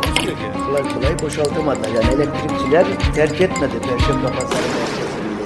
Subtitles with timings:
[0.00, 0.28] Ki.
[0.66, 1.80] Kolay kolay boşaltamadı.
[1.88, 5.44] Yani elektrikçiler terk etmedi Perşembe Pazarı merkezinde.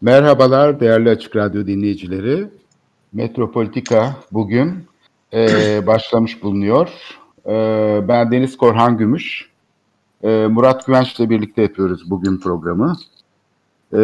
[0.00, 2.48] Merhabalar değerli Açık Radyo dinleyicileri.
[3.12, 4.86] Metropolitika bugün
[5.32, 6.88] e, başlamış bulunuyor.
[7.46, 7.54] E,
[8.08, 9.50] ben Deniz Korhan Gümüş.
[10.22, 12.96] E, Murat Güvenç ile birlikte yapıyoruz bugün programı.
[13.92, 13.98] E,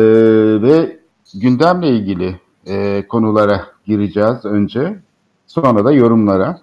[0.62, 0.98] ve
[1.34, 4.98] gündemle ilgili e, konulara gireceğiz önce.
[5.46, 6.60] Sonra da yorumlara.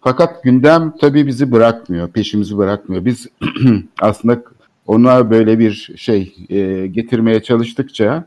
[0.00, 3.04] Fakat gündem tabii bizi bırakmıyor, peşimizi bırakmıyor.
[3.04, 3.26] Biz
[4.00, 4.42] aslında
[4.86, 8.24] ona böyle bir şey e, getirmeye çalıştıkça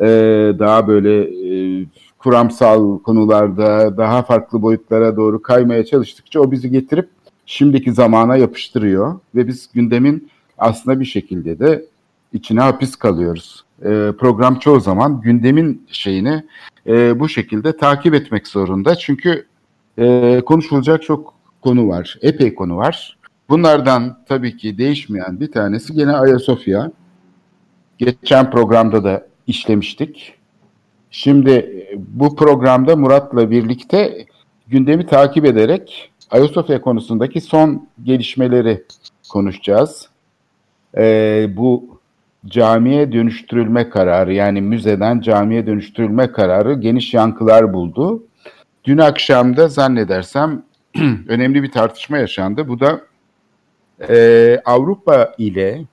[0.00, 0.06] e,
[0.58, 1.86] daha böyle e,
[2.18, 7.08] kuramsal konularda daha farklı boyutlara doğru kaymaya çalıştıkça o bizi getirip
[7.46, 11.86] şimdiki zamana yapıştırıyor ve biz gündemin aslında bir şekilde de
[12.32, 13.65] içine hapis kalıyoruz.
[13.82, 16.44] E, program çoğu zaman gündemin şeyini
[16.86, 18.94] e, bu şekilde takip etmek zorunda.
[18.94, 19.46] Çünkü
[19.98, 23.18] e, konuşulacak çok konu var, epey konu var.
[23.48, 26.92] Bunlardan tabii ki değişmeyen bir tanesi gene Ayasofya.
[27.98, 30.34] Geçen programda da işlemiştik.
[31.10, 34.26] Şimdi e, bu programda Murat'la birlikte
[34.68, 38.84] gündemi takip ederek Ayasofya konusundaki son gelişmeleri
[39.28, 40.08] konuşacağız.
[40.96, 41.95] Ee, bu
[42.46, 48.22] camiye dönüştürülme kararı yani müzeden camiye dönüştürülme kararı geniş yankılar buldu.
[48.84, 50.62] Dün akşam da zannedersem
[51.28, 52.68] önemli bir tartışma yaşandı.
[52.68, 53.00] Bu da
[54.08, 55.84] e, Avrupa ile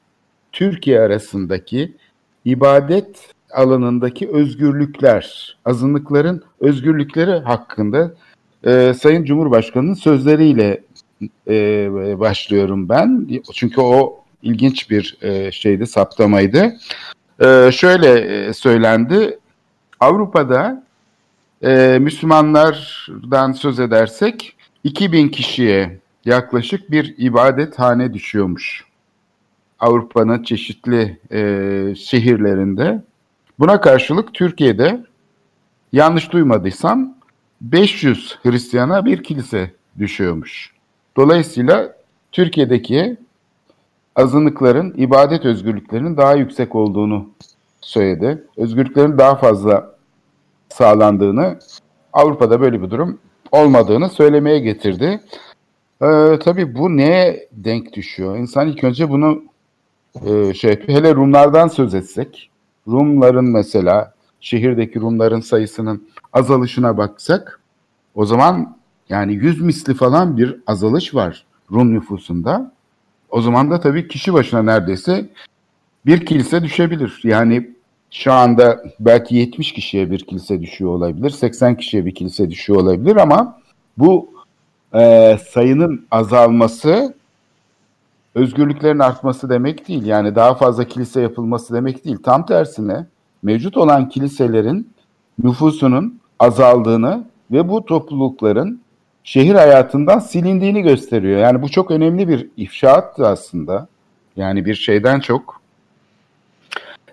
[0.52, 1.94] Türkiye arasındaki
[2.46, 8.14] ibadet alanındaki özgürlükler, azınlıkların özgürlükleri hakkında
[8.66, 10.84] e, Sayın Cumhurbaşkanı'nın sözleriyle
[11.48, 13.28] e, başlıyorum ben.
[13.54, 16.74] Çünkü o ilginç bir e, şeydi, saptamaydı.
[17.40, 19.40] E, şöyle e, söylendi,
[20.00, 20.84] Avrupa'da
[21.64, 28.86] e, Müslümanlardan söz edersek 2000 kişiye yaklaşık bir ibadethane düşüyormuş.
[29.80, 33.04] Avrupa'nın çeşitli e, şehirlerinde.
[33.60, 35.04] Buna karşılık Türkiye'de
[35.92, 37.16] yanlış duymadıysam
[37.62, 40.74] 500 Hristiyana bir kilise düşüyormuş.
[41.18, 41.96] Dolayısıyla
[42.32, 43.18] Türkiye'deki
[44.16, 47.30] azınlıkların ibadet özgürlüklerinin daha yüksek olduğunu
[47.82, 48.44] söyledi.
[48.58, 49.96] Özgürlüklerin daha fazla
[50.70, 51.60] sağlandığını,
[52.14, 53.20] Avrupa'da böyle bir durum
[53.52, 55.22] olmadığını söylemeye getirdi.
[56.02, 58.38] Ee, tabii bu neye denk düşüyor?
[58.38, 59.44] İnsan ilk önce bunu
[60.26, 62.50] e, şey hele Rumlardan söz etsek,
[62.88, 67.60] Rumların mesela şehirdeki Rumların sayısının azalışına baksak,
[68.16, 68.78] o zaman
[69.10, 72.72] yani yüz misli falan bir azalış var Rum nüfusunda.
[73.34, 75.30] O zaman da tabii kişi başına neredeyse
[76.06, 77.22] bir kilise düşebilir.
[77.24, 77.72] Yani
[78.12, 83.16] şu anda belki 70 kişiye bir kilise düşüyor olabilir, 80 kişiye bir kilise düşüyor olabilir
[83.16, 83.60] ama
[83.98, 84.30] bu
[84.94, 87.14] e, sayının azalması
[88.36, 90.06] özgürlüklerin artması demek değil.
[90.06, 92.18] Yani daha fazla kilise yapılması demek değil.
[92.24, 93.06] Tam tersine
[93.44, 94.90] mevcut olan kiliselerin
[95.44, 98.82] nüfusunun azaldığını ve bu toplulukların
[99.24, 101.40] şehir hayatından silindiğini gösteriyor.
[101.40, 103.88] Yani bu çok önemli bir ifşaattı aslında.
[104.36, 105.62] Yani bir şeyden çok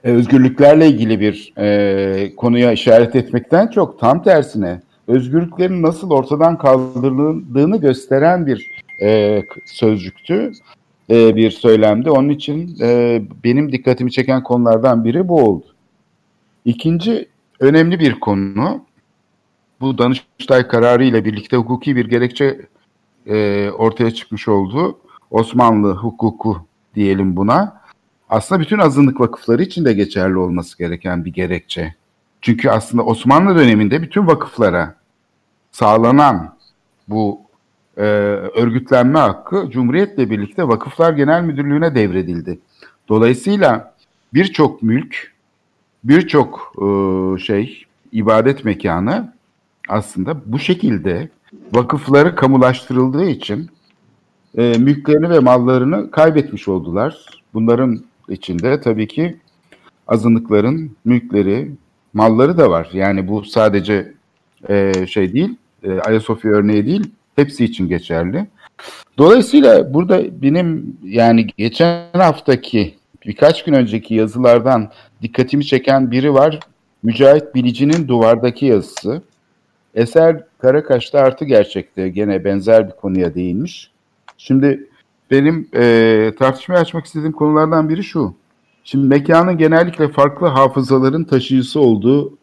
[0.05, 7.77] e, özgürlüklerle ilgili bir e, konuya işaret etmekten çok tam tersine özgürlüklerin nasıl ortadan kaldırıldığını
[7.77, 8.67] gösteren bir
[9.03, 10.53] e, sözcüktü,
[11.11, 12.11] e, bir söylemdi.
[12.11, 15.67] Onun için e, benim dikkatimi çeken konulardan biri bu oldu.
[16.65, 17.29] İkinci
[17.61, 18.85] önemli bir konu,
[19.81, 22.61] bu Danıştay kararı ile birlikte hukuki bir gerekçe
[23.27, 24.99] e, ortaya çıkmış oldu.
[25.31, 27.81] Osmanlı hukuku diyelim buna.
[28.29, 31.95] Aslında bütün azınlık vakıfları için de geçerli olması gereken bir gerekçe.
[32.41, 34.95] Çünkü aslında Osmanlı döneminde bütün vakıflara
[35.73, 36.57] sağlanan
[37.09, 37.41] bu
[37.97, 42.59] e, örgütlenme hakkı Cumhuriyet'le birlikte Vakıflar Genel Müdürlüğü'ne devredildi.
[43.09, 43.95] Dolayısıyla
[44.35, 45.33] birçok mülk,
[46.05, 46.85] birçok e,
[47.39, 49.33] şey, ibadet mekanı
[49.91, 51.29] aslında bu şekilde
[51.73, 53.71] vakıfları kamulaştırıldığı için
[54.59, 57.27] e, mülklerini ve mallarını kaybetmiş oldular.
[57.55, 59.37] Bunların içinde tabii ki
[60.09, 61.71] azınlıkların mülkleri,
[62.13, 62.89] malları da var.
[62.93, 64.13] Yani bu sadece
[64.69, 68.47] e, şey değil, e, Ayasofya örneği değil, hepsi için geçerli.
[69.19, 72.95] Dolayısıyla burada benim yani geçen haftaki
[73.27, 74.91] birkaç gün önceki yazılardan
[75.23, 76.61] dikkatimi çeken biri var.
[77.03, 79.23] Mücahit Bilici'nin duvardaki yazısı.
[79.95, 83.91] Eser Karakaş'ta artı gerçekte gene benzer bir konuya değinmiş.
[84.39, 84.89] Şimdi
[85.31, 88.35] benim e, tartışmaya açmak istediğim konulardan biri şu.
[88.85, 92.39] Şimdi mekanın genellikle farklı hafızaların taşıyıcısı olduğu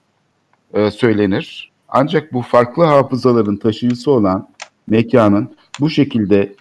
[0.74, 1.72] e, söylenir.
[1.90, 4.48] Ancak bu farklı hafızaların taşıyıcısı olan
[4.88, 6.56] mekanın bu şekilde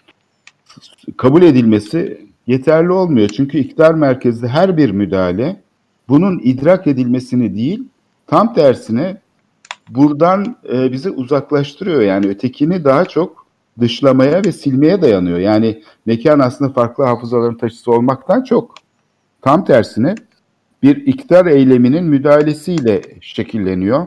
[1.17, 3.29] kabul edilmesi yeterli olmuyor.
[3.29, 5.61] Çünkü iktidar merkezli her bir müdahale
[6.09, 7.89] bunun idrak edilmesini değil,
[8.27, 9.17] tam tersine
[9.89, 12.01] buradan e, bizi uzaklaştırıyor.
[12.01, 13.47] Yani ötekini daha çok
[13.81, 15.39] dışlamaya ve silmeye dayanıyor.
[15.39, 18.75] Yani mekan aslında farklı hafızaların taşısı olmaktan çok
[19.43, 20.15] tam tersine
[20.83, 24.07] bir iktidar eyleminin müdahalesiyle şekilleniyor.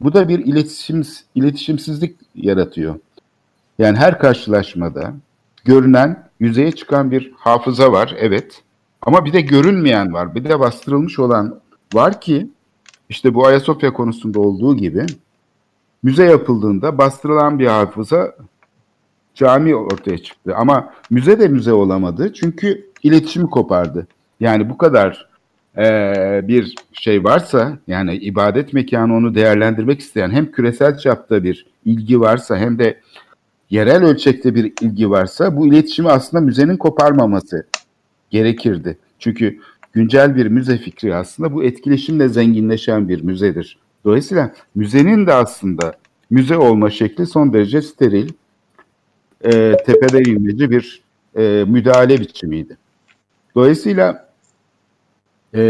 [0.00, 1.02] Bu da bir iletişim
[1.34, 2.94] iletişimsizlik yaratıyor.
[3.78, 5.14] Yani her karşılaşmada
[5.64, 8.62] görünen, yüzeye çıkan bir hafıza var, evet.
[9.02, 11.60] Ama bir de görünmeyen var, bir de bastırılmış olan
[11.94, 12.50] var ki
[13.08, 15.06] işte bu Ayasofya konusunda olduğu gibi
[16.02, 18.36] müze yapıldığında bastırılan bir hafıza
[19.34, 20.54] cami ortaya çıktı.
[20.56, 24.06] Ama müze de müze olamadı çünkü iletişimi kopardı.
[24.40, 25.28] Yani bu kadar
[25.78, 25.84] e,
[26.48, 32.56] bir şey varsa yani ibadet mekanı onu değerlendirmek isteyen hem küresel çapta bir ilgi varsa
[32.56, 33.00] hem de
[33.70, 37.66] yerel ölçekte bir ilgi varsa bu iletişimi aslında müzenin koparmaması
[38.30, 38.98] gerekirdi.
[39.18, 39.60] Çünkü
[39.96, 43.78] güncel bir müze fikri aslında bu etkileşimle zenginleşen bir müzedir.
[44.04, 45.92] Dolayısıyla müzenin de aslında
[46.30, 48.28] müze olma şekli son derece steril,
[49.44, 51.02] e, tepede inmeci bir
[51.36, 52.76] e, müdahale biçimiydi.
[53.54, 54.28] Dolayısıyla
[55.54, 55.60] e,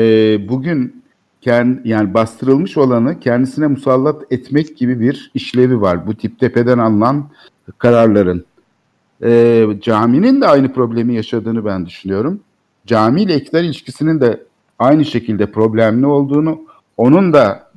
[0.48, 1.02] bugün
[1.40, 6.06] kend, yani bastırılmış olanı kendisine musallat etmek gibi bir işlevi var.
[6.06, 7.30] Bu tip tepeden alınan
[7.78, 8.44] kararların.
[9.22, 12.40] E, caminin de aynı problemi yaşadığını ben düşünüyorum.
[12.86, 14.42] Cami ile iktidar ilişkisinin de
[14.78, 16.60] aynı şekilde problemli olduğunu,
[16.96, 17.70] onun da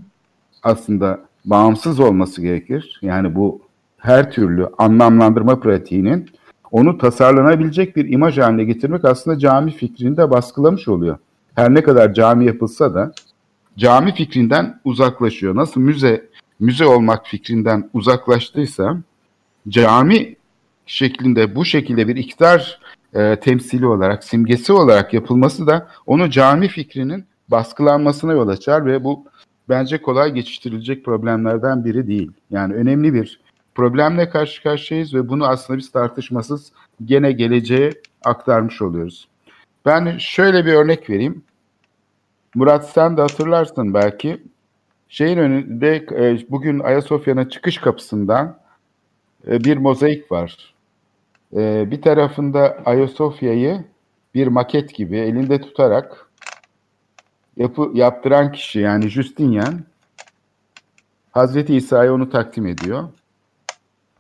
[0.64, 3.00] aslında bağımsız olması gerekir.
[3.02, 3.62] Yani bu
[3.98, 6.30] her türlü anlamlandırma pratiğinin
[6.72, 11.18] onu tasarlanabilecek bir imaj haline getirmek aslında cami fikrini de baskılamış oluyor.
[11.56, 13.14] Her ne kadar cami yapılsa da
[13.78, 15.56] cami fikrinden uzaklaşıyor.
[15.56, 16.30] Nasıl müze
[16.60, 18.98] müze olmak fikrinden uzaklaştıysa
[19.70, 20.36] cami
[20.86, 22.80] şeklinde bu şekilde bir iktidar
[23.14, 29.26] e, temsili olarak, simgesi olarak yapılması da onu cami fikrinin baskılanmasına yol açar ve bu
[29.70, 32.32] bence kolay geçiştirilecek problemlerden biri değil.
[32.52, 33.40] Yani önemli bir
[33.76, 36.72] problemle karşı karşıyayız ve bunu aslında biz tartışmasız
[37.06, 37.92] gene geleceğe
[38.26, 39.28] aktarmış oluyoruz.
[39.86, 41.44] Ben şöyle bir örnek vereyim.
[42.56, 44.44] Murat sen de hatırlarsın belki.
[45.10, 48.60] Şeyin önünde e, bugün Ayasofya'nın çıkış kapısından
[49.48, 50.74] e, bir mozaik var.
[51.56, 53.86] E, bir tarafında Ayasofya'yı
[54.36, 56.30] bir maket gibi elinde tutarak
[57.58, 59.80] yapı, yaptıran kişi yani Justinian
[61.32, 63.04] Hazreti İsa'ya onu takdim ediyor.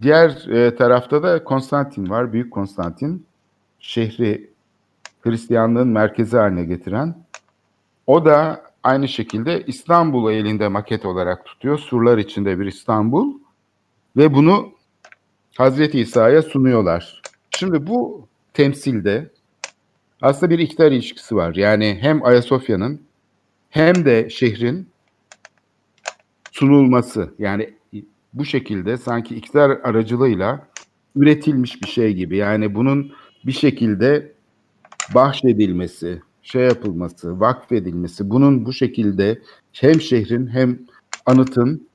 [0.01, 3.25] Diğer e, tarafta da Konstantin var, Büyük Konstantin.
[3.79, 4.49] Şehri
[5.21, 7.15] Hristiyanlığın merkezi haline getiren.
[8.07, 11.79] O da aynı şekilde İstanbul'u elinde maket olarak tutuyor.
[11.79, 13.33] Surlar içinde bir İstanbul.
[14.17, 14.71] Ve bunu
[15.59, 17.21] Hazreti İsa'ya sunuyorlar.
[17.57, 19.29] Şimdi bu temsilde
[20.21, 21.55] aslında bir iktidar ilişkisi var.
[21.55, 23.01] Yani hem Ayasofya'nın
[23.69, 24.89] hem de şehrin
[26.51, 27.73] sunulması yani
[28.33, 30.67] bu şekilde sanki iktidar aracılığıyla
[31.15, 32.37] üretilmiş bir şey gibi.
[32.37, 33.11] Yani bunun
[33.45, 34.31] bir şekilde
[35.15, 39.41] bahşedilmesi, şey yapılması, vakfedilmesi, bunun bu şekilde
[39.73, 40.79] hem şehrin hem
[41.25, 41.87] anıtın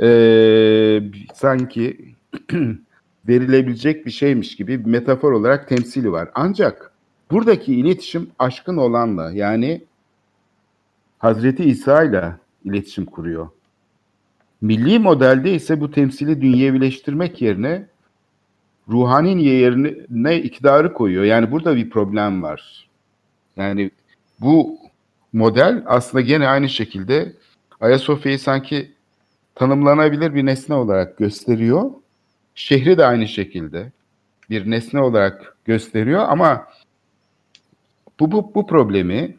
[0.00, 1.02] e,
[1.34, 2.14] sanki
[3.30, 6.28] verilebilecek bir şeymiş gibi bir metafor olarak temsili var.
[6.34, 6.92] Ancak
[7.30, 9.84] buradaki iletişim aşkın olanla yani
[11.18, 12.32] Hazreti İsa ile
[12.64, 13.48] iletişim kuruyor.
[14.60, 17.86] Milli modelde ise bu temsili dünyevileştirmek yerine
[18.88, 21.24] ruhani yerine iktidarı koyuyor.
[21.24, 22.88] Yani burada bir problem var.
[23.56, 23.90] Yani
[24.40, 24.78] bu
[25.32, 27.32] model aslında gene aynı şekilde
[27.80, 28.92] Ayasofya'yı sanki
[29.54, 31.90] tanımlanabilir bir nesne olarak gösteriyor.
[32.60, 33.92] Şehri de aynı şekilde
[34.50, 36.66] bir nesne olarak gösteriyor ama
[38.20, 39.36] bu, bu, bu problemi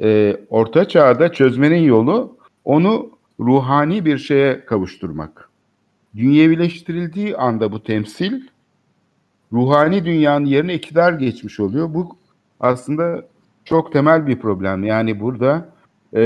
[0.00, 3.10] e, orta çağda çözmenin yolu onu
[3.40, 5.48] ruhani bir şeye kavuşturmak.
[6.16, 8.42] Dünyevileştirildiği anda bu temsil
[9.52, 11.94] ruhani dünyanın yerine iktidar geçmiş oluyor.
[11.94, 12.16] Bu
[12.60, 13.26] aslında
[13.64, 14.84] çok temel bir problem.
[14.84, 15.68] Yani burada
[16.12, 16.22] e,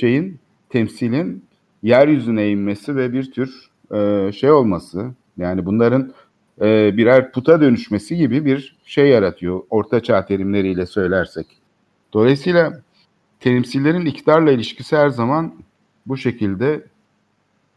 [0.00, 1.44] şeyin temsilin
[1.82, 5.12] yeryüzüne inmesi ve bir tür e, şey olması.
[5.38, 6.12] Yani bunların
[6.60, 9.60] e, birer puta dönüşmesi gibi bir şey yaratıyor.
[9.70, 11.46] Ortaçağ terimleriyle söylersek.
[12.12, 12.80] Dolayısıyla
[13.40, 15.54] temsillerin iktidarla ilişkisi her zaman
[16.06, 16.84] bu şekilde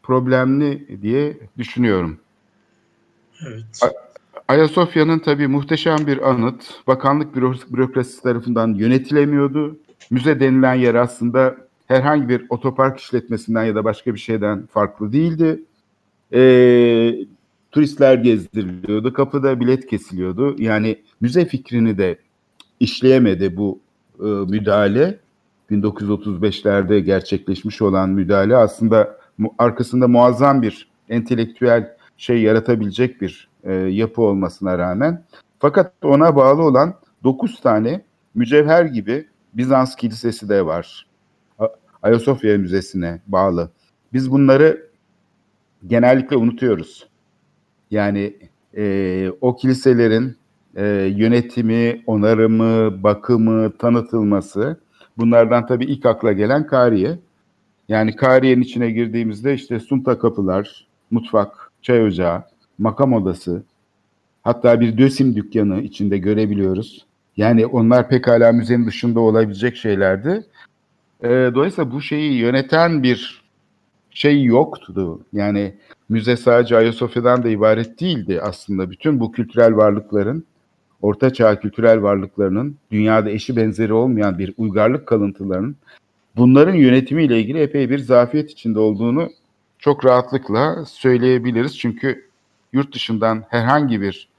[0.03, 2.19] problemli diye düşünüyorum.
[3.47, 3.65] Evet.
[4.47, 7.35] Ayasofya'nın tabii muhteşem bir anıt, bakanlık
[7.73, 9.79] bürokrasisi tarafından yönetilemiyordu.
[10.09, 11.55] Müze denilen yer aslında
[11.87, 15.61] herhangi bir otopark işletmesinden ya da başka bir şeyden farklı değildi.
[16.33, 16.41] E,
[17.75, 20.55] turistler gezdiriliyordu, kapıda bilet kesiliyordu.
[20.59, 22.17] Yani müze fikrini de
[22.79, 23.79] işleyemedi bu
[24.19, 25.19] e, müdahale.
[25.71, 34.21] 1935'lerde gerçekleşmiş olan müdahale aslında mu, arkasında muazzam bir entelektüel şey yaratabilecek bir e, yapı
[34.21, 35.23] olmasına rağmen
[35.59, 38.01] fakat ona bağlı olan 9 tane
[38.35, 41.07] mücevher gibi Bizans kilisesi de var.
[42.03, 43.71] Ayasofya Müzesi'ne bağlı.
[44.13, 44.87] Biz bunları
[45.87, 47.14] genellikle unutuyoruz.
[47.91, 48.33] Yani
[48.77, 50.37] e, o kiliselerin
[50.75, 54.79] e, yönetimi, onarımı, bakımı, tanıtılması
[55.17, 57.19] bunlardan tabii ilk akla gelen Kariye.
[57.89, 62.43] Yani Kariye'nin içine girdiğimizde işte sunta kapılar, mutfak, çay ocağı,
[62.77, 63.63] makam odası,
[64.43, 67.05] hatta bir dösim dükkanı içinde görebiliyoruz.
[67.37, 70.43] Yani onlar pekala müzenin dışında olabilecek şeylerdi.
[71.23, 73.43] E, dolayısıyla bu şeyi yöneten bir
[74.11, 75.21] şey yoktu.
[75.33, 75.75] Yani
[76.09, 78.91] müze sadece Ayasofya'dan da ibaret değildi aslında.
[78.91, 80.45] Bütün bu kültürel varlıkların,
[81.01, 85.75] Orta Çağ kültürel varlıklarının, dünyada eşi benzeri olmayan bir uygarlık kalıntılarının
[86.35, 89.29] bunların yönetimiyle ilgili epey bir zafiyet içinde olduğunu
[89.79, 91.77] çok rahatlıkla söyleyebiliriz.
[91.79, 92.29] Çünkü
[92.73, 94.29] yurt dışından herhangi bir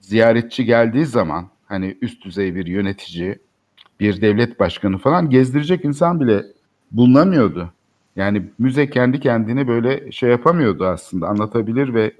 [0.00, 3.38] ziyaretçi geldiği zaman hani üst düzey bir yönetici,
[4.00, 6.44] bir devlet başkanı falan gezdirecek insan bile
[6.92, 7.72] bulunamıyordu.
[8.16, 12.12] Yani müze kendi kendine böyle şey yapamıyordu aslında anlatabilir ve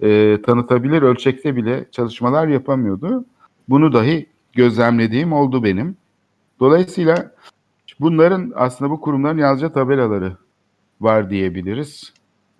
[0.00, 3.24] e, tanıtabilir ölçekte bile çalışmalar yapamıyordu.
[3.68, 5.96] Bunu dahi gözlemlediğim oldu benim.
[6.60, 7.32] Dolayısıyla
[8.00, 10.36] bunların aslında bu kurumların yalnızca tabelaları
[11.00, 12.12] var diyebiliriz.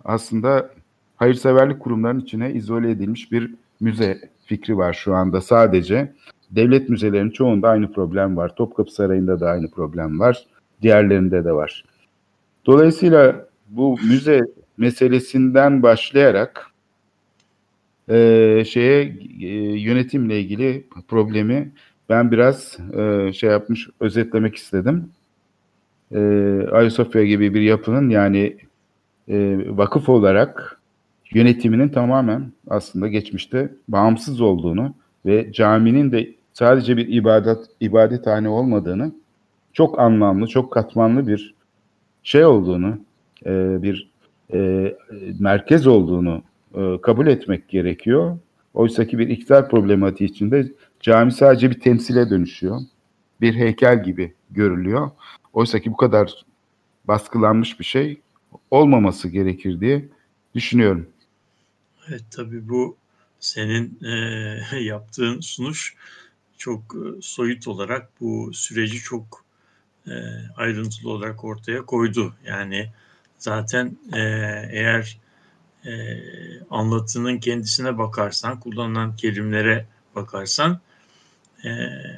[0.05, 0.69] Aslında
[1.15, 6.13] hayırseverlik kurumlarının içine izole edilmiş bir müze fikri var şu anda sadece.
[6.51, 8.55] Devlet müzelerinin çoğunda aynı problem var.
[8.55, 10.45] Topkapı Sarayı'nda da aynı problem var.
[10.81, 11.83] Diğerlerinde de var.
[12.65, 14.41] Dolayısıyla bu müze
[14.77, 16.67] meselesinden başlayarak
[18.09, 19.47] e, şeye e,
[19.79, 21.71] yönetimle ilgili problemi
[22.09, 25.09] ben biraz e, şey yapmış özetlemek istedim.
[26.11, 26.19] E,
[26.71, 28.57] Ayasofya gibi bir yapının yani
[29.27, 30.79] e, vakıf olarak
[31.33, 34.93] yönetiminin tamamen aslında geçmişte bağımsız olduğunu
[35.25, 39.11] ve caminin de sadece bir ibadet ibadethane olmadığını
[39.73, 41.60] çok anlamlı, çok katmanlı bir
[42.23, 42.97] şey olduğunu,
[43.45, 44.11] e, bir
[44.53, 44.93] e,
[45.39, 46.43] merkez olduğunu
[46.75, 48.37] e, kabul etmek gerekiyor.
[48.73, 52.79] Oysa ki bir iktidar problematiği içinde cami sadece bir temsile dönüşüyor.
[53.41, 55.11] Bir heykel gibi görülüyor.
[55.53, 56.45] Oysa ki bu kadar
[57.05, 58.21] baskılanmış bir şey
[58.71, 60.05] olmaması gerekir diye
[60.55, 61.09] düşünüyorum.
[62.07, 62.97] Evet tabii bu
[63.39, 65.95] senin e, yaptığın sunuş
[66.57, 69.40] çok e, soyut olarak bu süreci çok
[70.07, 70.13] e,
[70.57, 72.33] ayrıntılı olarak ortaya koydu.
[72.45, 72.89] Yani
[73.37, 74.19] zaten e,
[74.71, 75.17] eğer
[75.85, 75.91] e,
[76.69, 80.79] anlatının kendisine bakarsan, kullanılan kelimlere bakarsan
[81.65, 81.69] e,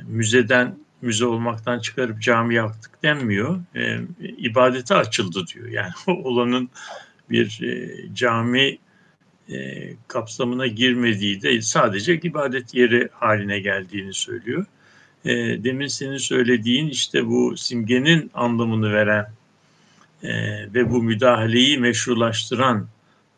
[0.07, 3.59] müzeden müze olmaktan çıkarıp cami yaktık denmiyor.
[3.75, 5.67] E, ibadete açıldı diyor.
[5.67, 6.69] Yani olanın
[7.29, 8.77] bir e, cami
[9.49, 14.65] e, kapsamına girmediği de sadece ibadet yeri haline geldiğini söylüyor.
[15.25, 19.27] E, demin senin söylediğin işte bu simgenin anlamını veren
[20.23, 20.29] e,
[20.73, 22.87] ve bu müdahaleyi meşrulaştıran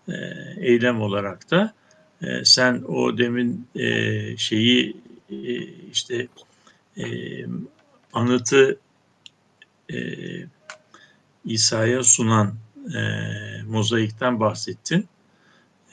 [0.08, 0.13] e,
[0.58, 1.74] eylem olarak da
[2.22, 4.98] e, sen o demin e, şeyi
[5.30, 5.36] e,
[5.92, 6.27] işte
[6.98, 7.06] e,
[8.13, 8.80] anıtı
[9.94, 9.98] e,
[11.46, 12.56] İsa'ya sunan
[12.96, 13.00] e,
[13.63, 15.08] mozaikten bahsettin.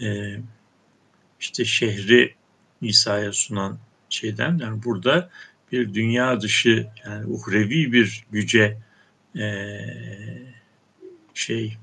[0.01, 0.37] E,
[1.41, 2.35] işte şehri
[2.81, 5.31] İsa'ya sunan şeyden yani burada
[5.73, 8.79] bir dünya dışı yani uhrevi bir güce
[9.38, 9.45] e,
[11.35, 11.76] şey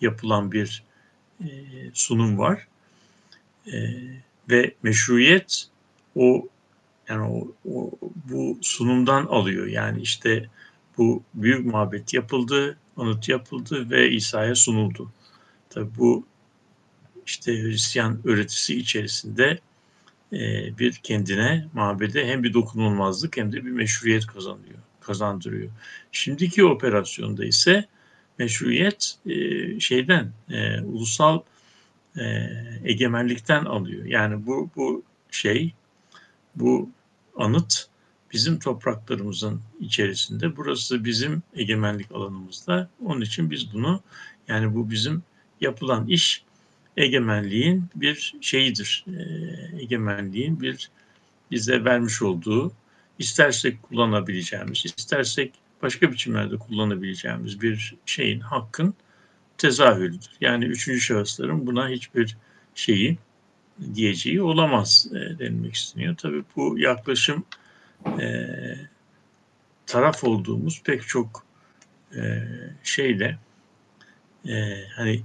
[0.00, 0.82] yapılan bir
[1.40, 1.48] e,
[1.94, 2.68] sunum var
[3.72, 3.74] e,
[4.50, 5.68] ve meşruiyet
[6.14, 6.48] o
[7.08, 7.90] yani o, o
[8.30, 10.48] bu sunumdan alıyor yani işte
[10.98, 15.12] bu büyük mabet yapıldı, anıt yapıldı ve İsa'ya sunuldu.
[15.70, 16.26] Tabi bu
[17.26, 19.58] işte Hristiyan öğretisi içerisinde
[20.78, 25.70] bir kendine mabede hem bir dokunulmazlık hem de bir meşruiyet kazanıyor, kazandırıyor.
[26.12, 27.84] Şimdiki operasyonda ise
[28.38, 31.40] meşruiyet e, şeyden e, ulusal
[32.18, 32.48] e,
[32.84, 34.04] egemenlikten alıyor.
[34.04, 35.72] Yani bu bu şey,
[36.56, 36.90] bu
[37.36, 37.88] anıt
[38.32, 40.56] bizim topraklarımızın içerisinde.
[40.56, 42.90] Burası bizim egemenlik alanımızda.
[43.04, 44.00] Onun için biz bunu
[44.48, 45.22] yani bu bizim
[45.60, 46.45] yapılan iş
[46.96, 49.04] egemenliğin bir şeyidir.
[49.08, 49.22] E,
[49.82, 50.90] egemenliğin bir
[51.50, 52.72] bize vermiş olduğu
[53.18, 58.94] istersek kullanabileceğimiz, istersek başka biçimlerde kullanabileceğimiz bir şeyin hakkın
[59.58, 60.30] tezahürüdür.
[60.40, 62.36] Yani üçüncü şahısların buna hiçbir
[62.74, 63.18] şeyi
[63.94, 66.16] diyeceği olamaz e, denilmek isteniyor.
[66.16, 67.44] Tabii bu yaklaşım
[68.20, 68.46] e,
[69.86, 71.46] taraf olduğumuz pek çok
[72.16, 72.42] e,
[72.82, 73.38] şeyle
[74.48, 75.22] e, hani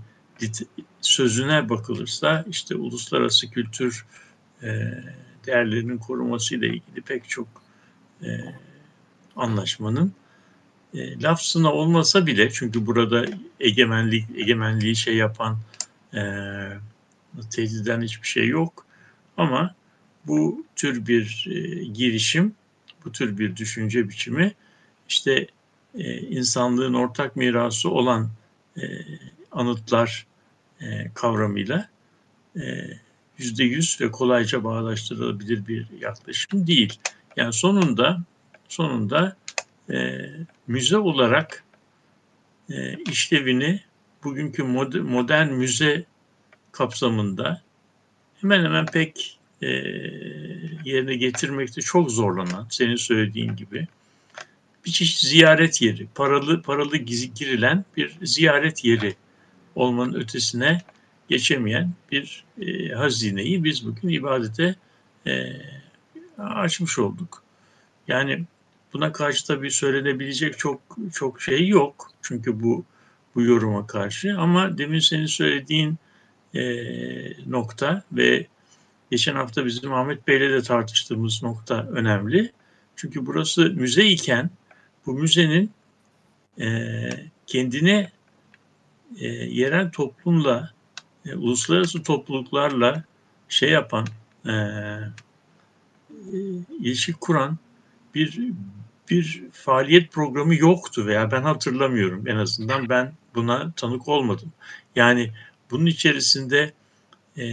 [1.01, 4.05] sözüne bakılırsa işte uluslararası kültür
[4.63, 4.91] e,
[5.45, 7.47] değerlerinin koruması ile ilgili pek çok
[8.23, 8.27] e,
[9.35, 10.13] anlaşmanın
[10.93, 13.25] e, lafzına olmasa bile çünkü burada
[13.59, 15.57] egemenlik egemenliği şey yapan
[16.13, 16.21] e,
[18.01, 18.85] hiçbir şey yok.
[19.37, 19.75] Ama
[20.27, 22.55] bu tür bir e, girişim
[23.05, 24.53] bu tür bir düşünce biçimi
[25.09, 25.47] işte
[26.29, 28.29] insanlığın ortak mirası olan
[28.77, 28.81] e,
[29.51, 30.25] anıtlar
[30.81, 31.89] e, kavramıyla
[32.55, 32.61] e,
[33.37, 36.99] yüzde yüz ve kolayca bağdaştırılabilir bir yaklaşım değil.
[37.37, 38.21] Yani sonunda
[38.67, 39.35] sonunda
[39.89, 40.29] e,
[40.67, 41.63] müze olarak
[42.69, 43.81] e, işlevini
[44.23, 46.05] bugünkü mod, modern müze
[46.71, 47.61] kapsamında
[48.41, 49.67] hemen hemen pek e,
[50.85, 53.87] yerine getirmekte çok zorlanan, senin söylediğin gibi
[54.85, 59.15] bir çeşit ziyaret yeri, paralı paralı girilen bir ziyaret yeri
[59.75, 60.81] olmanın ötesine
[61.29, 64.75] geçemeyen bir e, hazineyi biz bugün ibadete
[65.27, 65.53] e,
[66.37, 67.43] açmış olduk.
[68.07, 68.43] Yani
[68.93, 70.81] buna karşı tabii söylenebilecek çok
[71.13, 72.11] çok şey yok.
[72.21, 72.85] Çünkü bu
[73.35, 75.97] bu yoruma karşı ama demin senin söylediğin
[76.55, 76.63] e,
[77.51, 78.47] nokta ve
[79.11, 82.51] geçen hafta bizim Ahmet Bey'le de tartıştığımız nokta önemli.
[82.95, 84.49] Çünkü burası müze iken
[85.05, 85.71] bu müzenin
[86.59, 87.09] e,
[87.47, 88.11] kendine
[89.19, 90.71] e, yerel toplumla,
[91.25, 93.03] e, uluslararası topluluklarla
[93.49, 94.07] şey yapan,
[94.45, 96.37] e, e,
[96.79, 97.57] ilişki kuran
[98.15, 98.39] bir
[99.09, 104.51] bir faaliyet programı yoktu veya ben hatırlamıyorum en azından ben buna tanık olmadım.
[104.95, 105.31] Yani
[105.71, 106.73] bunun içerisinde
[107.37, 107.43] e,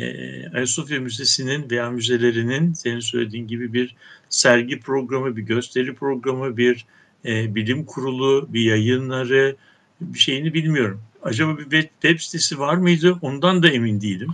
[0.50, 3.96] Ayasofya Müzesi'nin veya müzelerinin senin söylediğin gibi bir
[4.28, 6.86] sergi programı, bir gösteri programı, bir
[7.24, 9.56] e, bilim kurulu, bir yayınları,
[10.00, 11.02] bir şeyini bilmiyorum.
[11.22, 13.18] Acaba bir web sitesi var mıydı?
[13.22, 14.30] Ondan da emin değilim.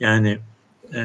[0.00, 0.38] Yani
[0.94, 1.00] e,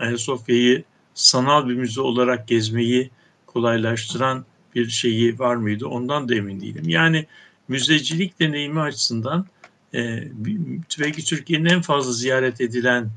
[0.00, 3.10] Ayasofya'yı sanal bir müze olarak gezmeyi
[3.46, 5.86] kolaylaştıran bir şeyi var mıydı?
[5.86, 6.88] Ondan da emin değilim.
[6.88, 7.26] Yani
[7.68, 9.46] müzecilik deneyimi açısından
[9.94, 10.28] e,
[11.26, 13.10] Türkiye'nin en fazla ziyaret edilen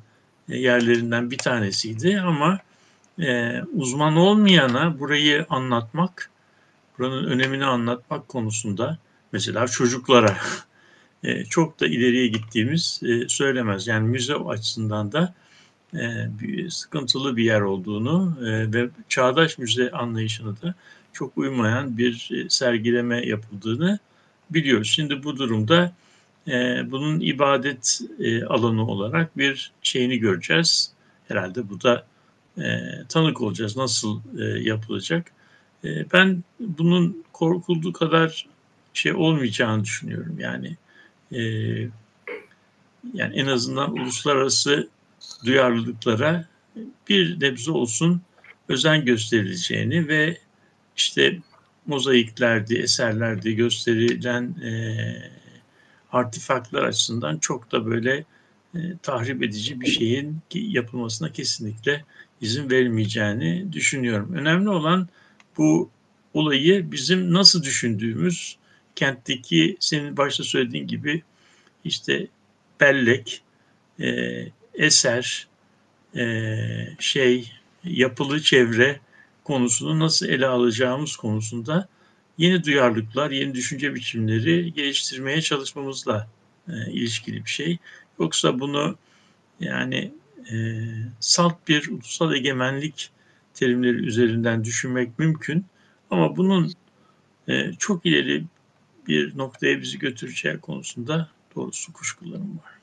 [0.50, 2.60] e, yerlerinden bir tanesiydi ama
[3.20, 6.30] e, uzman olmayana burayı anlatmak,
[7.00, 8.98] buranın önemini anlatmak konusunda
[9.32, 10.38] mesela çocuklara
[11.24, 13.88] e, çok da ileriye gittiğimiz e, söylemez.
[13.88, 15.34] Yani müze açısından da
[15.94, 16.00] e,
[16.42, 18.38] bir, sıkıntılı bir yer olduğunu
[18.74, 20.76] ve çağdaş müze anlayışını da
[21.14, 24.00] çok uymayan bir sergileme yapıldığını
[24.50, 24.88] biliyoruz.
[24.88, 25.94] Şimdi bu durumda
[26.86, 28.02] bunun ibadet
[28.48, 30.92] alanı olarak bir şeyini göreceğiz.
[31.28, 32.06] Herhalde bu da
[33.10, 34.22] tanık olacağız nasıl
[34.62, 35.32] yapılacak.
[36.14, 38.48] Ben bunun korkulduğu kadar
[38.94, 40.40] şey olmayacağını düşünüyorum.
[40.40, 40.78] Yani
[41.32, 41.40] e,
[43.14, 44.90] yani en azından uluslararası
[45.46, 46.48] duyarlılıklara
[47.10, 48.22] bir nebze olsun
[48.70, 50.38] özen gösterileceğini ve
[50.98, 51.40] işte
[51.86, 54.72] mozaiklerdi, eserlerdi gösterilen e,
[56.12, 58.26] artifaklar açısından çok da böyle
[58.76, 62.06] e, tahrip edici bir şeyin yapılmasına kesinlikle
[62.42, 64.34] izin verilmeyeceğini düşünüyorum.
[64.34, 65.10] Önemli olan
[65.58, 65.90] bu
[66.34, 68.58] olayı bizim nasıl düşündüğümüz
[68.98, 71.24] kentteki senin başta söylediğin gibi
[71.84, 72.28] işte
[72.80, 73.42] bellek,
[74.00, 74.08] e,
[74.74, 75.48] eser,
[76.16, 76.58] e,
[77.00, 77.52] şey,
[77.84, 79.00] yapılı çevre
[79.44, 81.88] konusunu nasıl ele alacağımız konusunda
[82.38, 86.28] yeni duyarlılıklar, yeni düşünce biçimleri geliştirmeye çalışmamızla
[86.68, 87.78] e, ilişkili bir şey.
[88.20, 88.98] Yoksa bunu
[89.60, 90.12] yani
[90.52, 90.56] e,
[91.20, 93.10] salt bir ulusal egemenlik
[93.54, 95.66] terimleri üzerinden düşünmek mümkün.
[96.12, 96.74] Ama bunun
[97.48, 98.44] e, çok ileri
[99.08, 102.78] bir noktaya bizi götüreceği konusunda doğrusu kuşkularım var.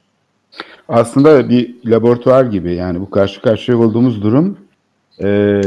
[0.89, 4.59] Aslında bir laboratuvar gibi yani bu karşı karşıya olduğumuz durum
[5.23, 5.61] e,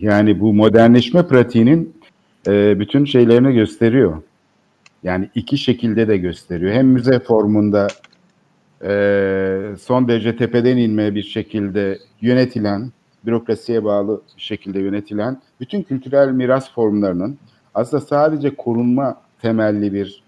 [0.00, 1.96] yani bu modernleşme pratiğinin
[2.46, 4.22] e, bütün şeylerini gösteriyor.
[5.02, 6.72] Yani iki şekilde de gösteriyor.
[6.72, 7.86] Hem müze formunda
[8.84, 8.90] e,
[9.80, 12.92] son derece tepeden inme bir şekilde yönetilen,
[13.26, 17.38] bürokrasiye bağlı şekilde yönetilen bütün kültürel miras formlarının
[17.74, 20.22] aslında sadece korunma temelli bir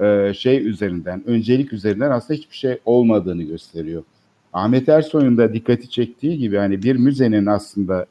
[0.00, 4.02] e, şey üzerinden, öncelik üzerinden aslında hiçbir şey olmadığını gösteriyor.
[4.52, 8.06] Ahmet Ersoy'un da dikkati çektiği gibi hani bir müzenin aslında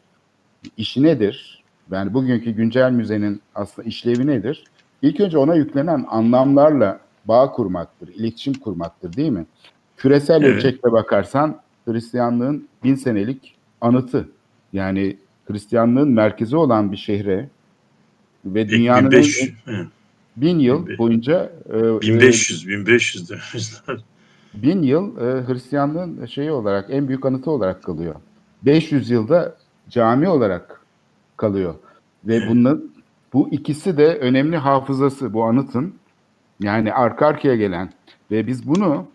[0.78, 1.64] işi nedir?
[1.92, 4.64] Yani bugünkü güncel müzenin aslında işlevi nedir?
[5.02, 9.46] İlk önce ona yüklenen anlamlarla bağ kurmaktır, iletişim kurmaktır değil mi?
[9.98, 10.56] Küresel evet.
[10.56, 14.30] ölçekte bakarsan Hristiyanlığın bin senelik anıtı.
[14.74, 17.50] Yani Hristiyanlığın merkezi olan bir şehre
[18.46, 19.88] ve dünyanın 1500, en,
[20.38, 21.00] bin yıl 1500.
[21.00, 23.98] boyunca e, 1500 1500 demişler.
[24.54, 28.16] Bin yıl e, Hristiyanlığın şeyi olarak en büyük anıtı olarak kalıyor.
[28.66, 29.56] 500 yılda
[29.90, 30.82] cami olarak
[31.38, 31.76] kalıyor.
[32.26, 32.92] Ve bunun
[33.34, 35.94] bu ikisi de önemli hafızası bu anıtın.
[36.60, 37.94] Yani arka arkaya gelen
[38.32, 39.08] ve biz bunu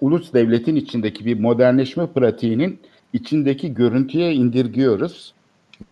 [0.00, 2.80] ulus devletin içindeki bir modernleşme pratiğinin
[3.12, 5.34] içindeki görüntüye indirgiyoruz.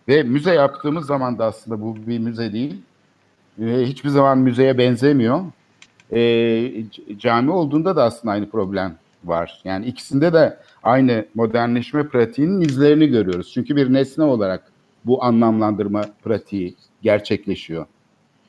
[0.07, 2.81] Ve müze yaptığımız zaman da aslında bu bir müze değil.
[3.59, 5.41] Ve hiçbir zaman müzeye benzemiyor.
[6.11, 6.83] E,
[7.17, 9.61] cami olduğunda da aslında aynı problem var.
[9.63, 13.51] Yani ikisinde de aynı modernleşme pratiğinin izlerini görüyoruz.
[13.53, 14.63] Çünkü bir nesne olarak
[15.05, 17.85] bu anlamlandırma pratiği gerçekleşiyor.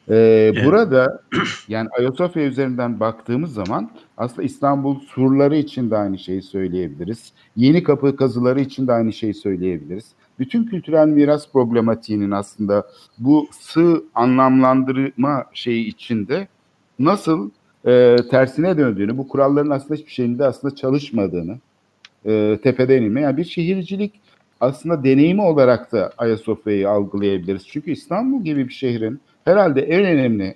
[0.09, 0.15] Ee,
[0.55, 0.65] evet.
[0.67, 1.23] Burada
[1.69, 7.33] yani Ayasofya üzerinden baktığımız zaman aslında İstanbul surları için de aynı şeyi söyleyebiliriz.
[7.57, 10.07] Yeni kapı kazıları için de aynı şeyi söyleyebiliriz.
[10.42, 12.87] Bütün kültürel miras problematiğinin aslında
[13.18, 16.48] bu sığ anlamlandırma şeyi içinde
[16.98, 17.50] nasıl
[17.87, 21.59] e, tersine döndüğünü, bu kuralların aslında hiçbir şeyinde aslında çalışmadığını
[22.26, 23.20] e, tepeden inme.
[23.20, 24.20] Yani bir şehircilik
[24.61, 27.68] aslında deneyimi olarak da Ayasofya'yı algılayabiliriz.
[27.68, 30.55] Çünkü İstanbul gibi bir şehrin herhalde en önemli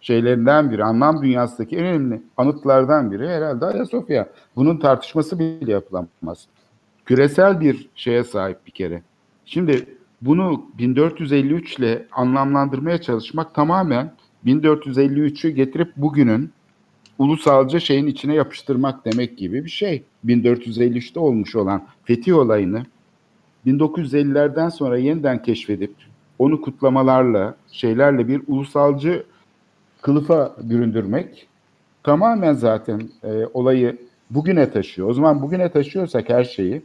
[0.00, 4.28] şeylerinden biri, anlam dünyasındaki en önemli anıtlardan biri herhalde Ayasofya.
[4.56, 6.46] Bunun tartışması bile yapılamaz.
[7.04, 9.02] Küresel bir şeye sahip bir kere.
[9.50, 9.86] Şimdi
[10.22, 14.14] bunu 1453 ile anlamlandırmaya çalışmak tamamen
[14.46, 16.50] 1453'ü getirip bugünün
[17.18, 20.02] ulusalca şeyin içine yapıştırmak demek gibi bir şey.
[20.26, 22.82] 1453'te olmuş olan fetih olayını
[23.66, 25.94] 1950'lerden sonra yeniden keşfedip
[26.38, 29.24] onu kutlamalarla, şeylerle bir ulusalcı
[30.02, 31.48] kılıfa büründürmek
[32.02, 33.98] tamamen zaten e, olayı
[34.30, 35.08] bugüne taşıyor.
[35.08, 36.82] O zaman bugüne taşıyorsak her şeyi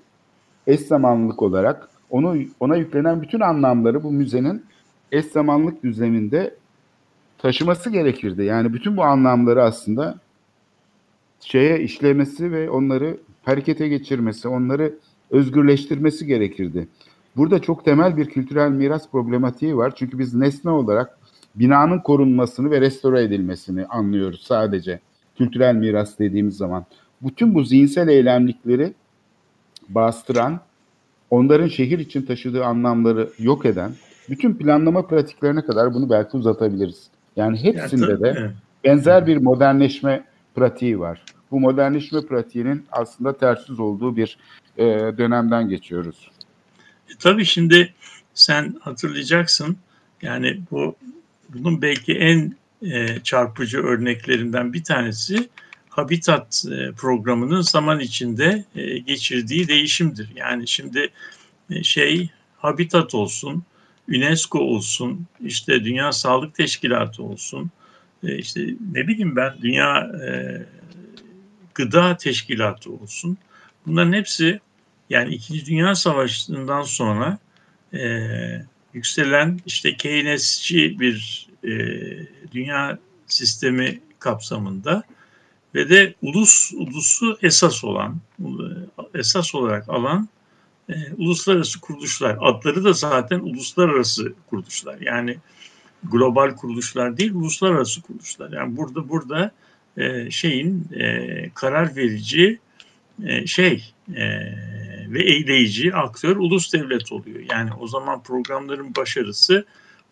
[0.67, 4.65] eş zamanlılık olarak onu ona yüklenen bütün anlamları bu müzenin
[5.12, 6.56] eş zamanlık düzleminde
[7.38, 8.43] taşıması gerekirdi.
[8.43, 10.19] Yani bütün bu anlamları aslında
[11.39, 14.93] şeye işlemesi ve onları harekete geçirmesi, onları
[15.32, 16.88] özgürleştirmesi gerekirdi.
[17.38, 19.93] Burada çok temel bir kültürel miras problematiği var.
[19.95, 21.17] Çünkü biz nesne olarak
[21.56, 24.99] binanın korunmasını ve restore edilmesini anlıyoruz sadece.
[25.38, 26.86] Kültürel miras dediğimiz zaman.
[27.21, 28.93] Bütün bu zihinsel eylemlikleri
[29.89, 30.60] bastıran,
[31.34, 33.91] onların şehir için taşıdığı anlamları yok eden,
[34.30, 37.08] bütün planlama pratiklerine kadar bunu belki uzatabiliriz.
[37.36, 38.52] Yani hepsinde de
[38.84, 40.24] benzer bir modernleşme
[40.56, 41.24] pratiği var.
[41.52, 44.38] Bu modernleşme pratiğinin aslında tersiz olduğu bir
[44.78, 44.84] e,
[45.17, 46.32] dönemden geçiyoruz.
[47.10, 47.93] E, tabii şimdi
[48.34, 49.78] sen hatırlayacaksın
[50.22, 50.96] yani bu
[51.50, 55.50] bunun belki en e, çarpıcı örneklerinden bir tanesi
[55.95, 60.29] Habitat e, programının zaman içinde e, geçirdiği değişimdir.
[60.36, 61.10] Yani şimdi
[61.69, 63.63] e, şey Habitat olsun,
[64.10, 67.71] UNESCO olsun, işte Dünya Sağlık Teşkilatı olsun,
[68.23, 70.12] işte ne bileyim ben Dünya
[71.75, 73.38] Gıda Teşkilatı olsun.
[73.86, 74.60] Bunların hepsi
[75.10, 77.38] yani İkinci Dünya Savaşı'ndan sonra
[77.93, 78.19] e,
[78.93, 81.71] yükselen işte Keynesçi bir e,
[82.51, 85.03] dünya sistemi kapsamında
[85.75, 88.17] ve de ulus ulusu esas olan
[89.13, 90.29] esas olarak alan
[90.89, 92.38] e, uluslararası kuruluşlar.
[92.41, 95.01] Adları da zaten uluslararası kuruluşlar.
[95.01, 95.38] Yani
[96.03, 98.51] global kuruluşlar değil, uluslararası kuruluşlar.
[98.51, 99.51] Yani burada burada
[99.97, 102.59] e, şeyin e, karar verici
[103.23, 104.23] e, şey e,
[105.07, 107.39] ve eyleyici aktör ulus devlet oluyor.
[107.51, 109.65] Yani o zaman programların başarısı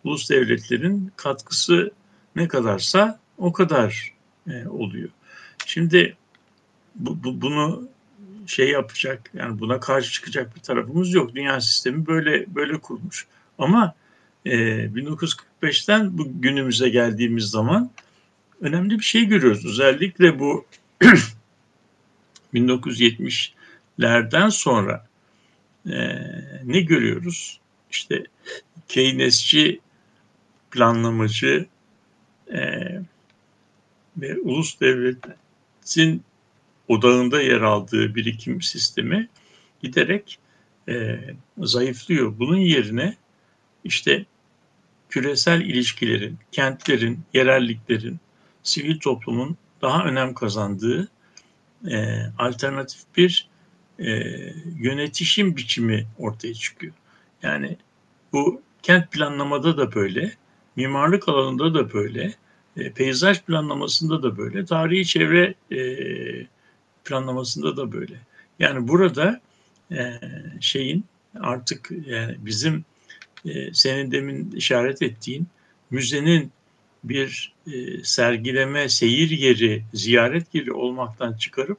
[0.04, 1.90] ulus devletlerin katkısı
[2.36, 4.14] ne kadarsa o kadar
[4.50, 5.08] e, oluyor.
[5.72, 6.16] Şimdi
[6.94, 7.88] bu, bu, bunu
[8.46, 11.34] şey yapacak yani buna karşı çıkacak bir tarafımız yok.
[11.34, 13.26] Dünya sistemi böyle böyle kurmuş.
[13.58, 13.94] Ama
[14.46, 14.54] e,
[14.84, 17.90] 1945'ten bu günümüze geldiğimiz zaman
[18.60, 19.66] önemli bir şey görüyoruz.
[19.66, 20.66] Özellikle bu
[22.54, 25.06] 1970'lerden sonra
[25.86, 25.96] e,
[26.64, 27.60] ne görüyoruz?
[27.90, 28.24] İşte
[28.88, 29.80] Keynesçi
[30.70, 31.66] planlamacı
[32.54, 32.60] e,
[34.16, 34.80] ve ulus
[35.82, 36.24] devletin
[36.88, 39.28] odağında yer aldığı birikim sistemi
[39.82, 40.38] giderek
[40.88, 41.20] e,
[41.58, 42.38] zayıflıyor.
[42.38, 43.16] Bunun yerine
[43.84, 44.26] işte
[45.08, 48.20] küresel ilişkilerin, kentlerin, yerelliklerin,
[48.62, 51.08] sivil toplumun daha önem kazandığı
[51.90, 53.48] e, alternatif bir
[53.98, 54.10] e,
[54.78, 56.94] yönetişim biçimi ortaya çıkıyor.
[57.42, 57.76] Yani
[58.32, 60.32] bu kent planlamada da böyle,
[60.76, 62.34] mimarlık alanında da böyle,
[62.76, 65.78] e, peyzaj planlamasında da böyle, tarihi çevre e,
[67.04, 68.14] planlamasında da böyle.
[68.58, 69.40] Yani burada
[69.92, 70.20] e,
[70.60, 71.04] şeyin
[71.40, 72.84] artık yani bizim
[73.44, 75.46] e, senin demin işaret ettiğin
[75.90, 76.52] müzenin
[77.04, 81.78] bir e, sergileme, seyir yeri, ziyaret yeri olmaktan çıkarıp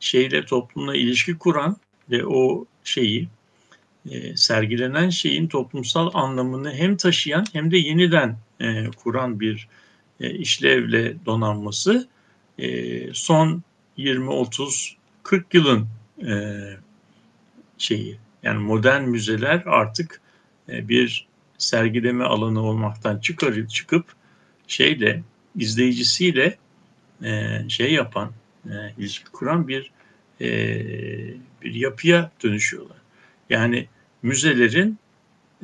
[0.00, 1.76] şeyle toplumla ilişki kuran
[2.10, 3.28] ve o şeyi
[4.10, 9.68] e, sergilenen şeyin toplumsal anlamını hem taşıyan hem de yeniden e, kuran bir
[10.20, 12.08] e, işlevle donanması
[12.58, 13.62] e, son
[13.96, 15.86] 20 30 40 yılın
[16.26, 16.60] e,
[17.78, 20.20] şeyi yani modern müzeler artık
[20.68, 21.26] e, bir
[21.58, 24.04] sergileme alanı olmaktan çıkarıp çıkıp
[24.66, 25.22] şeyle
[25.56, 26.58] izleyicisiyle
[27.68, 28.32] şey yapan
[28.66, 29.90] e, ilişki kuran bir
[31.62, 32.96] bir yapıya dönüşüyorlar.
[33.50, 33.88] Yani
[34.22, 34.98] müzelerin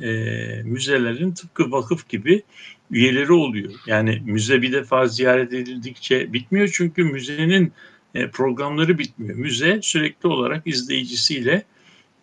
[0.01, 2.43] e, müzelerin tıpkı vakıf gibi
[2.91, 3.71] üyeleri oluyor.
[3.87, 7.73] Yani müze bir defa ziyaret edildikçe bitmiyor çünkü müzenin
[8.15, 9.35] e, programları bitmiyor.
[9.35, 11.63] Müze sürekli olarak izleyicisiyle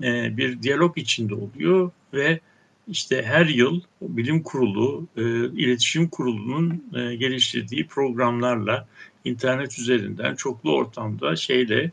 [0.02, 2.40] e, bir diyalog içinde oluyor ve
[2.88, 8.88] işte her yıl bilim kurulu, e, iletişim kurulunun e, geliştirdiği programlarla
[9.24, 11.90] internet üzerinden çoklu ortamda şeyle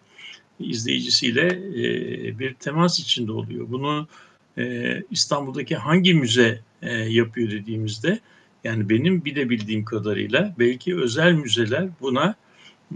[0.59, 3.65] izleyicisiyle e, bir temas içinde oluyor.
[3.69, 4.07] Bunu
[4.57, 8.19] e, İstanbul'daki hangi müze e, yapıyor dediğimizde
[8.63, 12.35] yani benim bir de bildiğim kadarıyla belki özel müzeler buna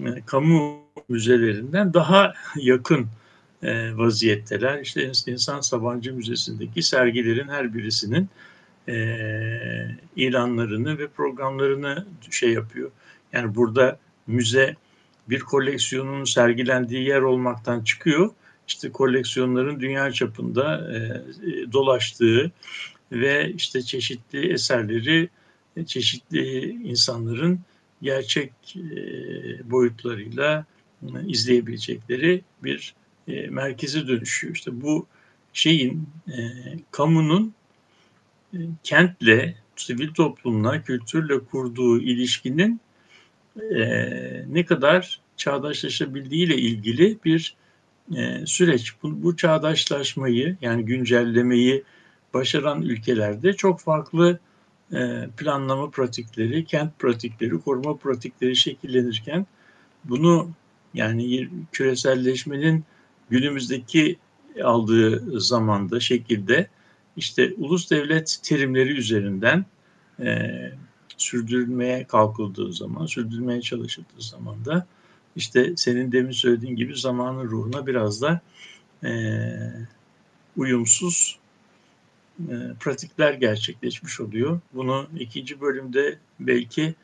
[0.05, 3.07] e, kamu müzelerinden daha yakın
[3.63, 4.79] e, vaziyetteler.
[4.79, 8.29] İşte İnsan Sabancı Müzesi'ndeki sergilerin her birisinin
[8.87, 8.95] e,
[10.15, 12.91] ilanlarını ve programlarını şey yapıyor.
[13.33, 14.75] Yani burada müze
[15.29, 18.29] bir koleksiyonun sergilendiği yer olmaktan çıkıyor.
[18.69, 21.21] İşte koleksiyonların dünya çapında e,
[21.73, 22.51] dolaştığı
[23.11, 25.29] ve işte çeşitli eserleri
[25.85, 27.59] çeşitli insanların
[28.01, 30.65] gerçek e, boyutlarıyla
[31.27, 32.95] izleyebilecekleri bir
[33.27, 34.55] e, merkeze dönüşüyor.
[34.55, 35.07] İşte bu
[35.53, 36.41] şeyin e,
[36.91, 37.53] kamunun
[38.53, 42.81] e, kentle, sivil toplumla, kültürle kurduğu ilişkinin
[43.71, 43.79] e,
[44.47, 47.55] ne kadar çağdaşlaşabildiğiyle ilgili bir
[48.15, 48.93] e, süreç.
[49.03, 51.83] Bu, bu çağdaşlaşmayı yani güncellemeyi
[52.33, 54.39] başaran ülkelerde çok farklı
[54.93, 59.45] e, planlama pratikleri, kent pratikleri, koruma pratikleri şekillenirken
[60.03, 60.49] bunu
[60.93, 62.83] yani küreselleşmenin
[63.29, 64.17] günümüzdeki
[64.63, 66.67] aldığı zamanda, şekilde
[67.17, 69.65] işte ulus devlet terimleri üzerinden
[70.19, 70.49] e,
[71.17, 74.87] sürdürülmeye kalkıldığı zaman, sürdürülmeye çalışıldığı zaman da
[75.35, 78.41] işte senin demin söylediğin gibi zamanın ruhuna biraz da
[79.03, 79.11] e,
[80.57, 81.39] uyumsuz
[82.39, 84.59] e, pratikler gerçekleşmiş oluyor.
[84.73, 86.95] Bunu ikinci bölümde belki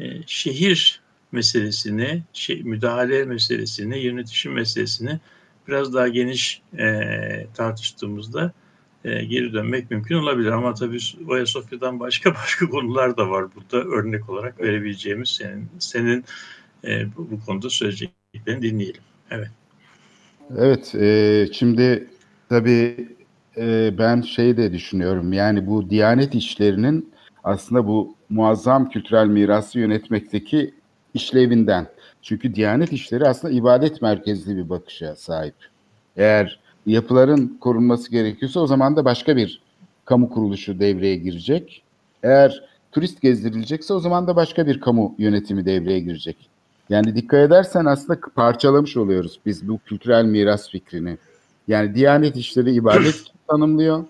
[0.00, 1.00] e, şehir
[1.32, 5.20] meselesini, şey, müdahale meselesini, yönetişim meselesini
[5.68, 8.52] biraz daha geniş e, tartıştığımızda
[9.04, 10.50] e, geri dönmek mümkün olabilir.
[10.50, 10.98] Ama tabii
[11.30, 16.24] Ayasofya'dan başka başka konular da var burada örnek olarak verebileceğimiz senin senin
[16.84, 19.02] e, bu, bu konuda söyleyeceklerini dinleyelim.
[19.30, 19.50] Evet.
[20.58, 22.08] Evet, e, şimdi
[22.48, 23.08] tabii
[23.56, 27.12] e, ben şey de düşünüyorum yani bu Diyanet işlerinin
[27.44, 30.74] aslında bu muazzam kültürel mirası yönetmekteki
[31.14, 31.86] işlevinden.
[32.22, 35.54] Çünkü Diyanet işleri aslında ibadet merkezli bir bakışa sahip.
[36.16, 39.62] Eğer yapıların korunması gerekiyorsa o zaman da başka bir
[40.04, 41.82] kamu kuruluşu devreye girecek.
[42.22, 46.49] Eğer turist gezdirilecekse o zaman da başka bir kamu yönetimi devreye girecek.
[46.90, 51.18] Yani dikkat edersen aslında parçalamış oluyoruz biz bu kültürel miras fikrini.
[51.68, 54.04] Yani Diyanet İşleri ibadet tanımlıyor.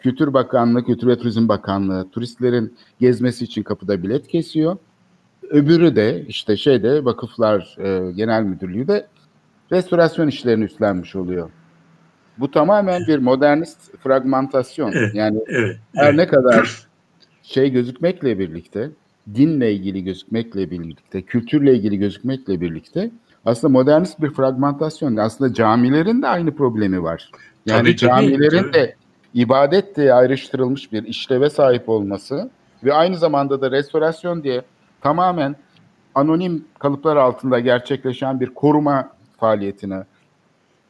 [0.00, 4.76] Kültür Bakanlığı, Kültür ve Turizm Bakanlığı turistlerin gezmesi için kapıda bilet kesiyor.
[5.50, 9.06] Öbürü de işte şeyde Vakıflar e, Genel Müdürlüğü de
[9.72, 11.50] restorasyon işlerini üstlenmiş oluyor.
[12.38, 14.92] Bu tamamen bir modernist fragmentasyon.
[14.92, 16.16] Evet, yani evet, her evet.
[16.16, 16.86] ne kadar
[17.42, 18.90] şey gözükmekle birlikte,
[19.34, 23.10] dinle ilgili gözükmekle birlikte, kültürle ilgili gözükmekle birlikte
[23.44, 25.16] aslında modernist bir fragmentasyon.
[25.16, 27.30] Aslında camilerin de aynı problemi var.
[27.66, 28.72] Yani Tabii, camilerin tabii.
[28.72, 28.94] de
[29.34, 32.50] ibadet diye ayrıştırılmış bir işleve sahip olması
[32.84, 34.62] ve aynı zamanda da restorasyon diye
[35.00, 35.56] tamamen
[36.14, 40.04] anonim kalıplar altında gerçekleşen bir koruma faaliyetine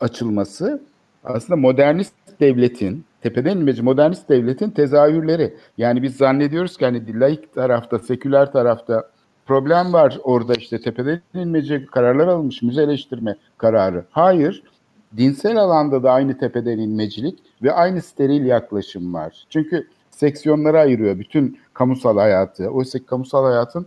[0.01, 0.83] açılması
[1.25, 5.55] aslında modernist devletin, tepeden inmeci modernist devletin tezahürleri.
[5.79, 9.09] Yani biz zannediyoruz ki hani laik tarafta, seküler tarafta
[9.47, 14.05] problem var orada işte tepeden inmeci kararlar alınmış, müzeleştirme kararı.
[14.11, 14.63] Hayır,
[15.17, 19.45] dinsel alanda da aynı tepeden inmecilik ve aynı steril yaklaşım var.
[19.51, 22.69] Çünkü seksiyonlara ayırıyor bütün kamusal hayatı.
[22.69, 23.87] Oysa ki kamusal hayatın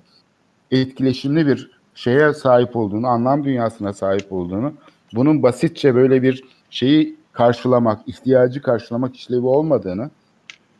[0.71, 4.73] etkileşimli bir şeye sahip olduğunu, anlam dünyasına sahip olduğunu,
[5.13, 10.09] bunun basitçe böyle bir şeyi karşılamak, ihtiyacı karşılamak işlevi olmadığını,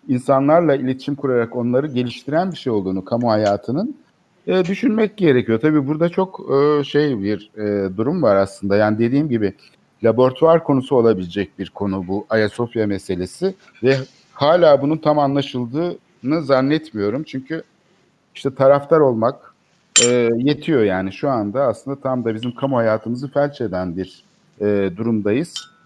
[0.08, 3.98] insanlarla iletişim kurarak onları geliştiren bir şey olduğunu kamu hayatının
[4.48, 5.60] e, düşünmek gerekiyor.
[5.60, 8.76] Tabii burada çok e, şey bir e, durum var aslında.
[8.76, 9.54] Yani dediğim gibi
[10.04, 13.98] laboratuvar konusu olabilecek bir konu bu Ayasofya meselesi ve
[14.34, 17.24] hala bunun tam anlaşıldığını zannetmiyorum.
[17.24, 17.64] Çünkü
[18.36, 19.54] işte taraftar olmak
[20.06, 24.24] e, yetiyor yani şu anda aslında tam da bizim kamu hayatımızı felç eden bir
[24.62, 25.77] e, durumdayız.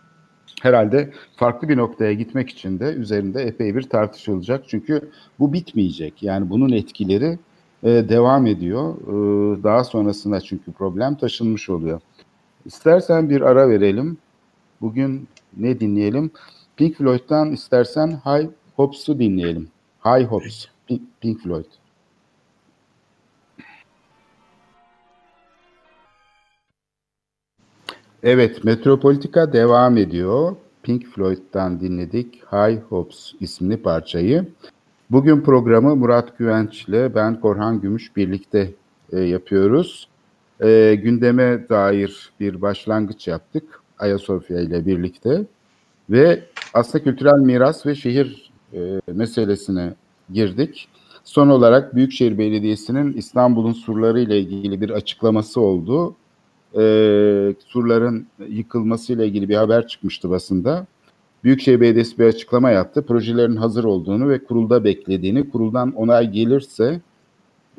[0.61, 4.63] Herhalde farklı bir noktaya gitmek için de üzerinde epey bir tartışılacak.
[4.67, 6.23] Çünkü bu bitmeyecek.
[6.23, 7.39] Yani bunun etkileri
[7.83, 8.95] e, devam ediyor.
[8.95, 12.01] E, daha sonrasında çünkü problem taşınmış oluyor.
[12.65, 14.17] İstersen bir ara verelim.
[14.81, 16.31] Bugün ne dinleyelim?
[16.77, 19.67] Pink Floyd'dan istersen High Hopes'u dinleyelim.
[20.05, 21.80] High Hopes, Pink, Pink Floyd.
[28.23, 30.55] Evet, Metropolitika devam ediyor.
[30.83, 34.45] Pink Floyd'dan dinledik High Hopes isimli parçayı.
[35.09, 38.71] Bugün programı Murat Güvenç ile ben Korhan Gümüş birlikte
[39.11, 40.07] e, yapıyoruz.
[40.63, 43.63] E, gündeme dair bir başlangıç yaptık
[43.99, 45.45] Ayasofya ile birlikte
[46.09, 49.93] ve aslında kültürel miras ve şehir e, meselesine
[50.33, 50.87] girdik.
[51.23, 56.15] Son olarak Büyükşehir Belediyesi'nin İstanbul'un surları ile ilgili bir açıklaması oldu
[56.77, 56.83] e,
[57.67, 60.85] surların yıkılması ile ilgili bir haber çıkmıştı basında.
[61.43, 63.05] Büyükşehir Belediyesi bir açıklama yaptı.
[63.05, 67.01] Projelerin hazır olduğunu ve kurulda beklediğini, kuruldan onay gelirse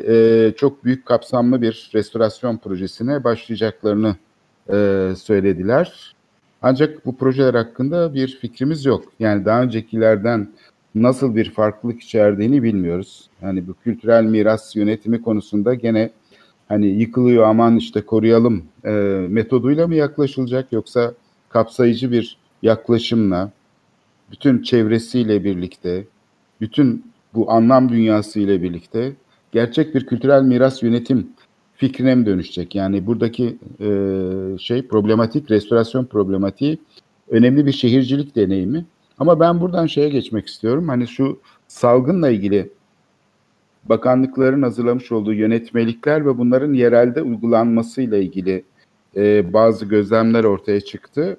[0.08, 4.16] e, çok büyük kapsamlı bir restorasyon projesine başlayacaklarını
[4.72, 6.14] e, söylediler.
[6.62, 9.04] Ancak bu projeler hakkında bir fikrimiz yok.
[9.18, 10.48] Yani daha öncekilerden
[10.94, 13.30] nasıl bir farklılık içerdiğini bilmiyoruz.
[13.42, 16.10] Yani bu kültürel miras yönetimi konusunda gene
[16.72, 18.90] hani yıkılıyor aman işte koruyalım e,
[19.28, 21.14] metoduyla mı yaklaşılacak yoksa
[21.48, 23.50] kapsayıcı bir yaklaşımla
[24.30, 26.04] bütün çevresiyle birlikte
[26.60, 27.04] bütün
[27.34, 29.12] bu anlam dünyası ile birlikte
[29.52, 31.28] gerçek bir kültürel miras yönetim
[31.74, 32.74] fikrine mi dönüşecek?
[32.74, 33.88] Yani buradaki e,
[34.58, 36.78] şey problematik, restorasyon problematiği
[37.28, 38.84] önemli bir şehircilik deneyimi.
[39.18, 40.88] Ama ben buradan şeye geçmek istiyorum.
[40.88, 42.70] Hani şu salgınla ilgili
[43.84, 48.64] bakanlıkların hazırlamış olduğu yönetmelikler ve bunların yerelde uygulanmasıyla ilgili
[49.16, 51.36] e, bazı gözlemler ortaya çıktı.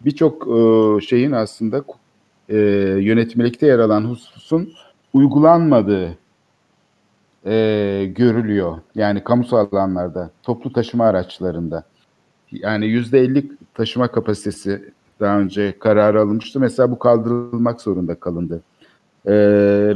[0.00, 1.84] Birçok e, şeyin aslında
[2.48, 2.56] e,
[3.00, 4.72] yönetmelikte yer alan hususun
[5.12, 6.18] uygulanmadığı
[7.46, 8.78] e, görülüyor.
[8.94, 11.84] Yani kamusal alanlarda, toplu taşıma araçlarında.
[12.52, 16.60] Yani yüzde elli taşıma kapasitesi daha önce karar alınmıştı.
[16.60, 18.62] Mesela bu kaldırılmak zorunda kalındı.
[19.26, 19.32] E,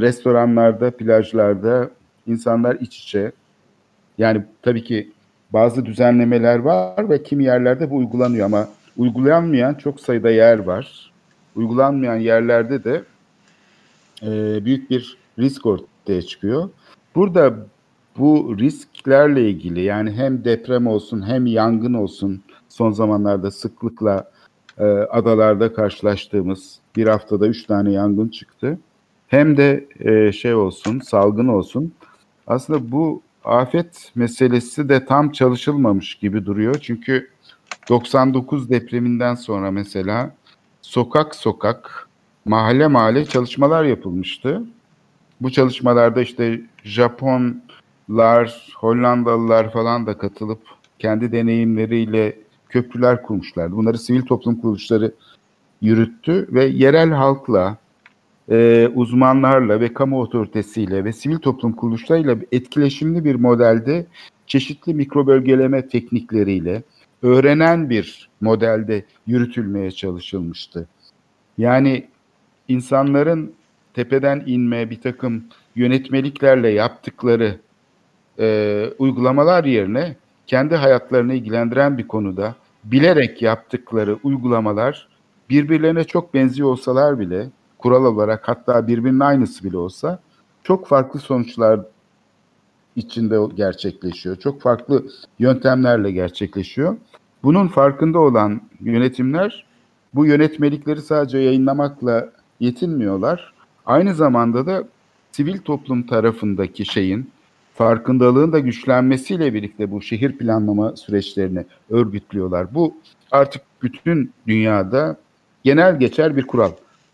[0.01, 1.89] restoranlarda, plajlarda
[2.27, 3.31] insanlar iç içe.
[4.17, 5.11] Yani tabii ki
[5.53, 11.11] bazı düzenlemeler var ve kimi yerlerde bu uygulanıyor ama uygulanmayan çok sayıda yer var.
[11.55, 13.03] Uygulanmayan yerlerde de
[14.21, 16.69] e, büyük bir risk ortaya çıkıyor.
[17.15, 17.53] Burada
[18.17, 24.31] bu risklerle ilgili yani hem deprem olsun hem yangın olsun son zamanlarda sıklıkla
[24.77, 28.77] e, adalarda karşılaştığımız bir haftada üç tane yangın çıktı
[29.33, 31.93] hem de e, şey olsun, salgın olsun.
[32.47, 36.75] Aslında bu afet meselesi de tam çalışılmamış gibi duruyor.
[36.81, 37.29] Çünkü
[37.89, 40.35] 99 depreminden sonra mesela
[40.81, 42.07] sokak sokak,
[42.45, 44.63] mahalle mahalle çalışmalar yapılmıştı.
[45.41, 50.61] Bu çalışmalarda işte Japonlar, Hollandalılar falan da katılıp
[50.99, 52.37] kendi deneyimleriyle
[52.69, 53.75] köprüler kurmuşlardı.
[53.75, 55.13] Bunları sivil toplum kuruluşları
[55.81, 57.77] yürüttü ve yerel halkla,
[58.51, 64.05] e, uzmanlarla ve kamu otoritesiyle ve sivil toplum kuruluşlarıyla etkileşimli bir modelde
[64.47, 66.83] çeşitli mikro bölgeleme teknikleriyle
[67.23, 70.87] öğrenen bir modelde yürütülmeye çalışılmıştı.
[71.57, 72.07] Yani
[72.67, 73.53] insanların
[73.93, 75.43] tepeden inme bir takım
[75.75, 77.59] yönetmeliklerle yaptıkları
[78.39, 80.15] e, uygulamalar yerine
[80.47, 85.07] kendi hayatlarını ilgilendiren bir konuda bilerek yaptıkları uygulamalar
[85.49, 87.49] birbirlerine çok benziyor olsalar bile
[87.83, 90.19] kural olarak hatta birbirinin aynısı bile olsa
[90.63, 91.79] çok farklı sonuçlar
[92.95, 94.35] içinde gerçekleşiyor.
[94.35, 95.03] Çok farklı
[95.39, 96.97] yöntemlerle gerçekleşiyor.
[97.43, 99.65] Bunun farkında olan yönetimler
[100.13, 102.29] bu yönetmelikleri sadece yayınlamakla
[102.59, 103.53] yetinmiyorlar.
[103.85, 104.83] Aynı zamanda da
[105.31, 107.29] sivil toplum tarafındaki şeyin
[107.73, 112.73] farkındalığın da güçlenmesiyle birlikte bu şehir planlama süreçlerini örgütlüyorlar.
[112.73, 112.95] Bu
[113.31, 115.17] artık bütün dünyada
[115.63, 116.71] genel geçer bir kural.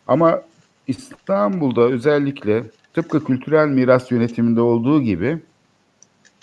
[0.07, 0.41] Ama
[0.89, 2.63] İstanbul'da özellikle
[2.93, 5.39] tıpkı kültürel miras yönetiminde olduğu gibi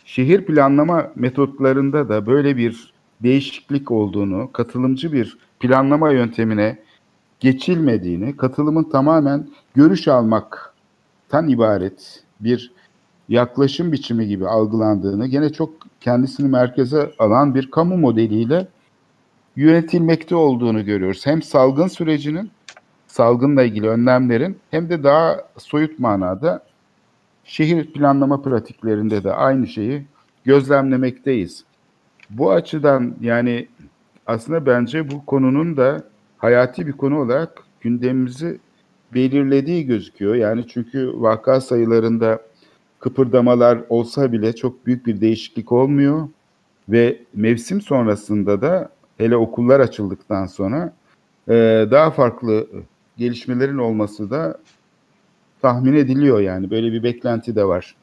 [0.05, 2.93] şehir planlama metotlarında da böyle bir
[3.23, 6.79] değişiklik olduğunu, katılımcı bir planlama yöntemine
[7.41, 12.73] geçilmediğini, katılımın tamamen görüş almaktan ibaret bir
[13.29, 15.71] yaklaşım biçimi gibi algılandığını, gene çok
[16.01, 18.69] kendisini merkeze alan bir kamu modeliyle
[19.57, 21.27] yönetilmekte olduğunu görüyoruz.
[21.27, 22.51] Hem salgın sürecinin,
[23.17, 26.63] salgınla ilgili önlemlerin hem de daha soyut manada
[27.45, 30.03] şehir planlama pratiklerinde de aynı şeyi
[30.45, 31.65] gözlemlemekteyiz.
[32.31, 33.69] Bu açıdan yani
[34.27, 36.05] aslında bence bu konunun da
[36.39, 38.59] hayati bir konu olarak gündemimizi
[39.15, 40.35] belirlediği gözüküyor.
[40.35, 42.41] Yani çünkü vaka sayılarında
[43.01, 46.29] kıpırdamalar olsa bile çok büyük bir değişiklik olmuyor
[46.89, 48.89] ve mevsim sonrasında da
[49.19, 50.93] hele okullar açıldıktan sonra
[51.91, 52.67] daha farklı
[53.19, 54.59] gelişmelerin olması da
[55.63, 57.95] tahmin ediliyor yani böyle bir beklenti de var.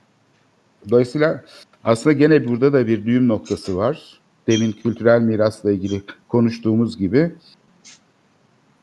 [0.90, 1.44] Dolayısıyla
[1.84, 4.20] aslında gene burada da bir düğüm noktası var.
[4.48, 7.32] Demin kültürel mirasla ilgili konuştuğumuz gibi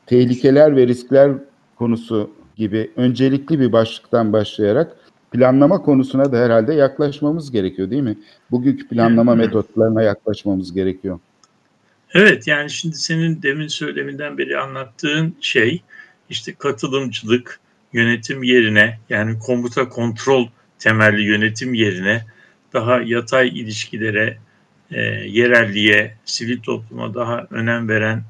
[0.05, 1.31] tehlikeler ve riskler
[1.75, 4.97] konusu gibi öncelikli bir başlıktan başlayarak
[5.31, 8.17] planlama konusuna da herhalde yaklaşmamız gerekiyor değil mi?
[8.51, 11.19] Bugünkü planlama metotlarına yaklaşmamız gerekiyor.
[12.13, 15.81] Evet yani şimdi senin demin söyleminden beri anlattığın şey
[16.31, 17.59] işte katılımcılık
[17.93, 20.47] yönetim yerine yani komuta kontrol
[20.79, 22.25] temelli yönetim yerine
[22.73, 24.37] daha yatay ilişkilere,
[24.91, 28.23] e, yerelliğe, sivil topluma daha önem veren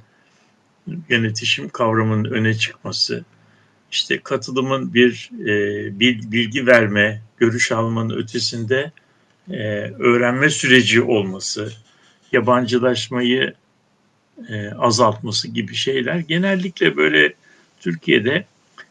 [1.09, 3.25] yönetişim kavramının öne çıkması,
[3.91, 5.99] işte katılımın bir e,
[6.31, 8.91] bilgi verme, görüş almanın ötesinde
[9.49, 9.57] e,
[9.99, 11.73] öğrenme süreci olması,
[12.31, 13.53] yabancılaşmayı
[14.49, 17.33] e, azaltması gibi şeyler genellikle böyle
[17.81, 18.45] Türkiye'de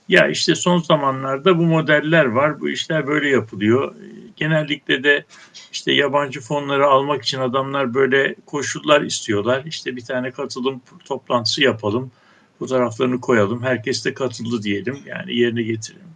[0.08, 3.94] ya işte son zamanlarda bu modeller var, bu işler böyle yapılıyor.
[4.36, 5.24] Genellikle de
[5.72, 9.62] işte yabancı fonları almak için adamlar böyle koşullar istiyorlar.
[9.66, 12.10] İşte bir tane katılım toplantısı yapalım,
[12.58, 16.10] fotoğraflarını koyalım, herkes de katıldı diyelim, yani yerine getirelim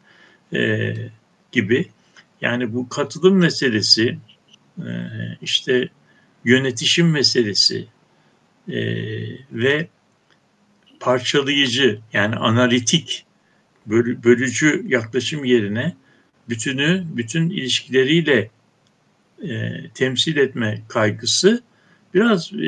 [0.55, 0.95] ee,
[1.53, 1.89] gibi.
[2.41, 4.19] Yani bu katılım meselesi,
[4.79, 4.89] e,
[5.43, 5.89] işte
[6.45, 7.87] yönetişim meselesi
[8.69, 8.79] e,
[9.53, 9.89] ve
[11.05, 13.25] parçalayıcı yani analitik
[13.87, 15.97] bölücü yaklaşım yerine
[16.49, 18.51] bütünü bütün ilişkileriyle
[19.43, 21.63] e, temsil etme kaygısı
[22.15, 22.59] biraz e,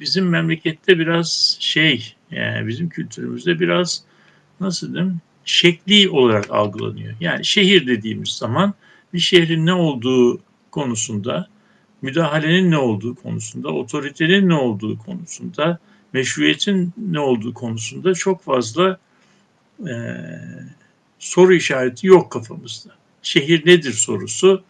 [0.00, 4.04] bizim memlekette biraz şey yani bizim kültürümüzde biraz
[4.60, 7.14] nasıl diyeyim şekli olarak algılanıyor.
[7.20, 8.74] Yani şehir dediğimiz zaman
[9.14, 11.48] bir şehrin ne olduğu konusunda,
[12.02, 15.78] müdahalenin ne olduğu konusunda, otoritenin ne olduğu konusunda,
[16.12, 18.98] meşruiyetin ne olduğu konusunda çok fazla
[19.88, 19.94] e,
[21.18, 22.90] soru işareti yok kafamızda.
[23.22, 24.62] Şehir nedir sorusu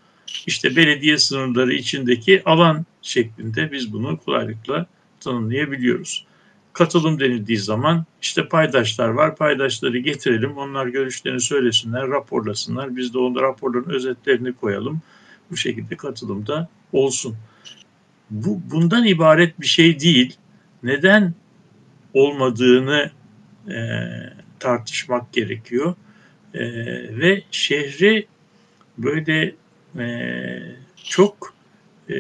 [0.47, 4.86] işte belediye sınırları içindeki alan şeklinde biz bunu kolaylıkla
[5.20, 6.26] tanımlayabiliyoruz.
[6.72, 13.41] Katılım denildiği zaman işte paydaşlar var, paydaşları getirelim, onlar görüşlerini söylesinler, raporlasınlar, biz de onun
[13.41, 15.01] raporların özetlerini koyalım.
[15.51, 17.36] Bu şekilde katılımda olsun.
[18.30, 20.36] Bu bundan ibaret bir şey değil.
[20.82, 21.34] Neden
[22.14, 23.10] olmadığını
[23.68, 23.76] e,
[24.58, 25.94] tartışmak gerekiyor.
[26.54, 26.62] E,
[27.18, 28.26] ve şehri
[28.98, 29.54] böyle
[29.98, 30.06] e,
[31.04, 31.54] çok
[32.08, 32.16] e,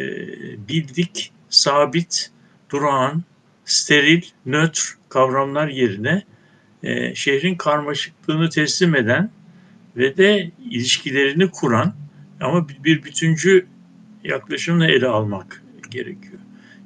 [0.68, 2.30] bildik, sabit,
[2.70, 3.24] durağan,
[3.64, 6.22] steril, nötr kavramlar yerine
[6.82, 9.30] e, şehrin karmaşıklığını teslim eden
[9.96, 11.94] ve de ilişkilerini kuran
[12.40, 13.66] ama bir bütüncü
[14.24, 16.38] yaklaşımla ele almak gerekiyor.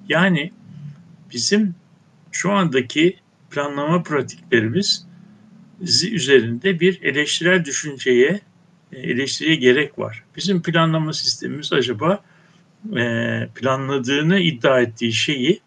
[0.08, 0.50] Yani
[1.34, 1.74] bizim
[2.32, 3.16] şu andaki
[3.50, 5.06] planlama pratiklerimiz
[6.12, 8.40] üzerinde bir eleştirel düşünceye,
[8.92, 10.24] e, eleştiriye gerek var.
[10.36, 12.24] Bizim planlama sistemimiz acaba
[12.96, 13.04] e,
[13.54, 15.60] planladığını iddia ettiği şeyi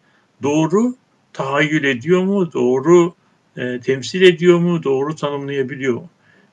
[0.43, 0.95] doğru
[1.33, 3.13] tahayyül ediyor mu, doğru
[3.57, 6.09] e, temsil ediyor mu, doğru tanımlayabiliyor mu?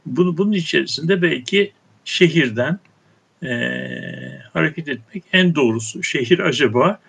[0.06, 1.72] Bunu, bunun içerisinde belki
[2.04, 2.78] şehirden
[3.42, 3.48] e,
[4.52, 6.02] hareket etmek en doğrusu.
[6.02, 7.00] Şehir acaba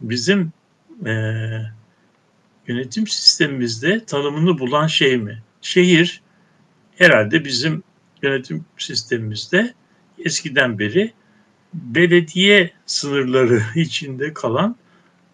[0.00, 0.52] bizim
[1.06, 1.12] e,
[2.66, 5.42] yönetim sistemimizde tanımını bulan şey mi?
[5.62, 6.22] Şehir
[6.96, 7.82] herhalde bizim
[8.22, 9.74] yönetim sistemimizde
[10.18, 11.12] eskiden beri
[11.74, 14.76] belediye sınırları içinde kalan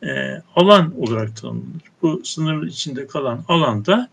[0.03, 1.83] e, alan olarak tanımlanır.
[2.03, 4.09] Bu sınır içinde kalan alanda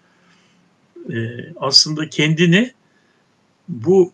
[1.14, 1.16] e,
[1.56, 2.72] aslında kendini
[3.68, 4.14] bu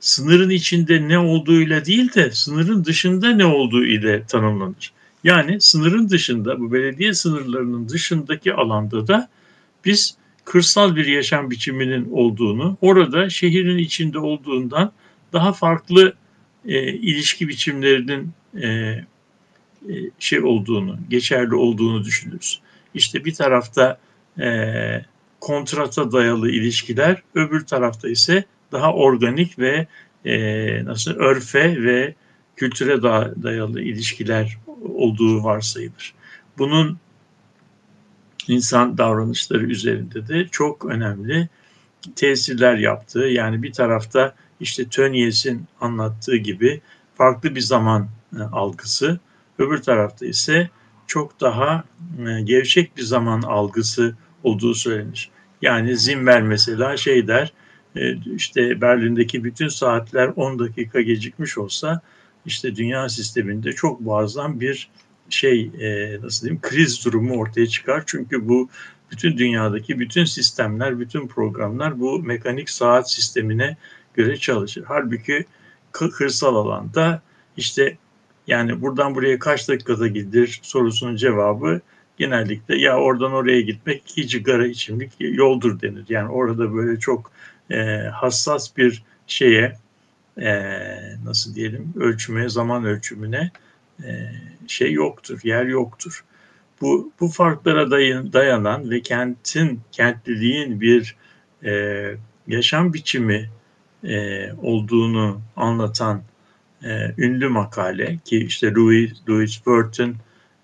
[0.00, 4.92] sınırın içinde ne olduğuyla değil de sınırın dışında ne olduğu ile tanımlanır.
[5.24, 9.28] Yani sınırın dışında bu belediye sınırlarının dışındaki alanda da
[9.84, 14.92] biz kırsal bir yaşam biçiminin olduğunu, orada şehrin içinde olduğundan
[15.32, 16.14] daha farklı
[16.68, 18.30] e, ilişki biçimlerinin
[18.62, 19.04] e, e,
[20.18, 22.60] şey olduğunu, geçerli olduğunu düşünürüz.
[22.94, 23.98] İşte bir tarafta
[24.40, 24.48] e,
[25.40, 29.86] kontrata dayalı ilişkiler, öbür tarafta ise daha organik ve
[30.24, 32.14] e, nasıl örfe ve
[32.56, 33.02] kültüre
[33.42, 36.14] dayalı ilişkiler olduğu varsayılır.
[36.58, 36.98] Bunun
[38.48, 41.48] insan davranışları üzerinde de çok önemli
[42.16, 46.80] tesirler yaptığı yani bir tarafta işte Tönnies'in anlattığı gibi
[47.14, 48.08] farklı bir zaman
[48.38, 49.20] e, algısı,
[49.58, 50.70] öbür tarafta ise
[51.06, 51.84] çok daha
[52.26, 55.30] e, gevşek bir zaman algısı olduğu söylenir.
[55.62, 57.52] Yani Zimmer mesela şey der,
[57.96, 62.00] e, işte Berlin'deki bütün saatler 10 dakika gecikmiş olsa
[62.46, 64.90] işte dünya sisteminde çok muazzam bir
[65.30, 65.70] şey
[66.22, 68.02] nasıl diyeyim kriz durumu ortaya çıkar.
[68.06, 68.68] Çünkü bu
[69.10, 73.76] bütün dünyadaki bütün sistemler, bütün programlar bu mekanik saat sistemine
[74.14, 74.84] göre çalışır.
[74.88, 75.44] Halbuki
[75.92, 77.22] kırsal alanda
[77.56, 77.96] işte
[78.46, 81.80] yani buradan buraya kaç dakikada gidilir sorusunun cevabı
[82.16, 86.04] genellikle ya oradan oraya gitmek iki cigara içimlik yoldur denir.
[86.08, 87.30] Yani orada böyle çok
[87.70, 89.78] e, hassas bir şeye
[90.40, 90.68] e,
[91.24, 93.50] nasıl diyelim ölçüme, zaman ölçümüne
[94.04, 94.32] e,
[94.66, 96.24] şey yoktur, yer yoktur.
[96.80, 97.90] Bu, bu farklara
[98.32, 101.16] dayanan ve kentin, kentliliğin bir
[101.64, 102.14] e,
[102.46, 103.50] yaşam biçimi
[104.04, 106.22] e, olduğunu anlatan
[106.84, 110.14] e, ünlü makale ki işte Louis, Louis Burton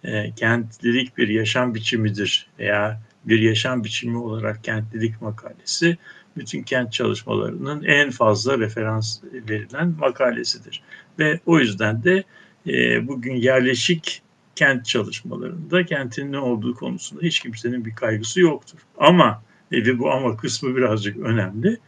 [0.04, 5.98] e, kentlilik bir yaşam biçimidir veya bir yaşam biçimi olarak kentlilik makalesi
[6.38, 10.82] bütün kent çalışmalarının en fazla referans verilen makalesidir.
[11.18, 12.24] Ve o yüzden de
[12.66, 14.22] e, bugün yerleşik
[14.56, 18.78] kent çalışmalarında kentin ne olduğu konusunda hiç kimsenin bir kaygısı yoktur.
[18.98, 21.78] Ama ve bu ama kısmı birazcık önemli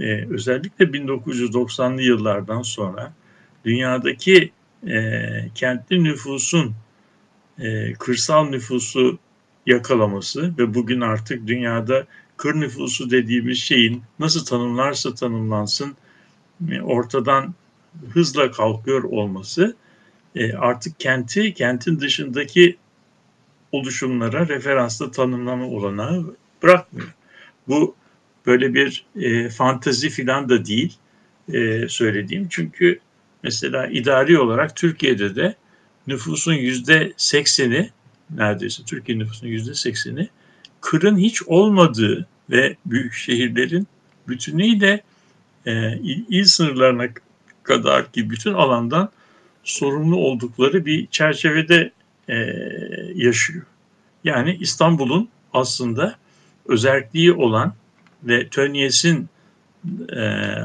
[0.00, 3.12] e, özellikle 1990'lı yıllardan sonra
[3.64, 4.50] dünyadaki
[4.88, 5.22] e,
[5.54, 6.74] kentli nüfusun
[7.58, 9.18] e, kırsal nüfusu
[9.66, 12.06] yakalaması ve bugün artık dünyada
[12.38, 15.96] kır nüfusu dediğimiz şeyin nasıl tanımlarsa tanımlansın
[16.70, 17.54] e, ortadan
[18.12, 19.76] hızla kalkıyor olması
[20.34, 22.76] e, artık kenti kentin dışındaki
[23.72, 27.14] oluşumlara referansla tanımlama olanağı bırakmıyor.
[27.68, 27.94] Bu
[28.46, 30.96] böyle bir e, fantazi filan da değil
[31.52, 32.48] e, söylediğim.
[32.50, 33.00] Çünkü
[33.42, 35.54] mesela idari olarak Türkiye'de de
[36.06, 37.90] nüfusun yüzde sekseni
[38.30, 40.28] neredeyse Türkiye nüfusunun yüzde sekseni
[40.80, 43.86] kırın hiç olmadığı ve büyük şehirlerin
[44.28, 45.00] bütünüyle
[45.66, 45.98] e,
[46.28, 47.06] il sınırlarına
[47.62, 49.10] kadar ki bütün alandan
[49.64, 51.92] sorumlu oldukları bir çerçevede
[52.28, 52.34] e,
[53.14, 53.64] yaşıyor.
[54.24, 56.16] Yani İstanbul'un aslında
[56.66, 57.74] özelliği olan
[58.22, 59.28] ve Tönnies'in
[60.08, 60.20] e,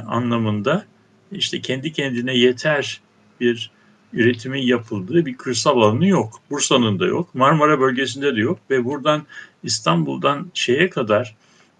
[0.07, 0.85] anlamında
[1.31, 3.01] işte kendi kendine yeter
[3.41, 3.71] bir
[4.13, 6.41] üretimin yapıldığı bir kırsal alanı yok.
[6.49, 7.35] Bursa'nın da yok.
[7.35, 9.23] Marmara bölgesinde de yok ve buradan
[9.63, 11.35] İstanbul'dan şeye kadar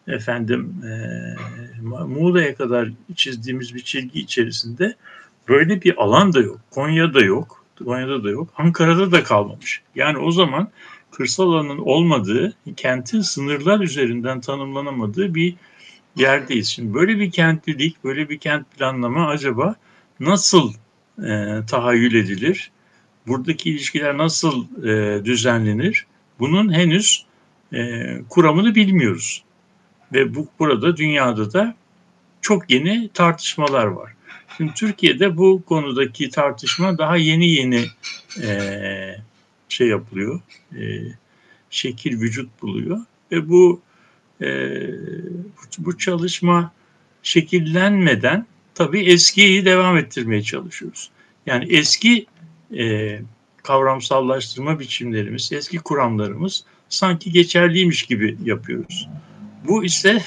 [0.08, 0.94] efendim e,
[2.06, 4.96] Muğla'ya kadar çizdiğimiz bir çizgi içerisinde
[5.48, 6.60] böyle bir alan da yok.
[6.72, 7.66] Konya'da yok.
[7.86, 8.50] Konya'da da yok.
[8.58, 9.82] Ankara'da da kalmamış.
[9.96, 10.70] Yani o zaman
[11.12, 15.56] kırsal alanın olmadığı, kentin sınırlar üzerinden tanımlanamadığı bir
[16.16, 16.68] yerdeyiz.
[16.68, 19.76] Şimdi böyle bir kentlilik, böyle bir kent planlama acaba
[20.20, 20.74] nasıl
[21.24, 22.72] e, tahayyül edilir?
[23.28, 26.06] Buradaki ilişkiler nasıl e, düzenlenir?
[26.40, 27.26] Bunun henüz
[27.74, 29.44] e, kuramını bilmiyoruz.
[30.14, 31.76] Ve bu burada dünyada da
[32.42, 34.14] çok yeni tartışmalar var.
[34.58, 37.86] Şimdi Türkiye'de bu konudaki tartışma daha yeni yeni
[38.44, 39.18] e,
[39.70, 40.42] şey yapılıyor,
[40.76, 40.82] e,
[41.70, 43.00] şekil vücut buluyor
[43.32, 43.82] ve bu
[44.42, 44.48] e,
[45.78, 46.72] bu çalışma
[47.24, 48.46] şekillenmeden
[48.76, 51.12] tabii eskiyi devam ettirmeye çalışıyoruz.
[51.46, 52.26] Yani eski
[52.78, 53.20] e,
[53.64, 59.10] kavramsallaştırma biçimlerimiz, eski kuramlarımız sanki geçerliymiş gibi yapıyoruz.
[59.68, 60.22] Bu ise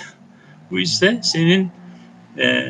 [0.70, 1.70] bu ise senin
[2.38, 2.66] e,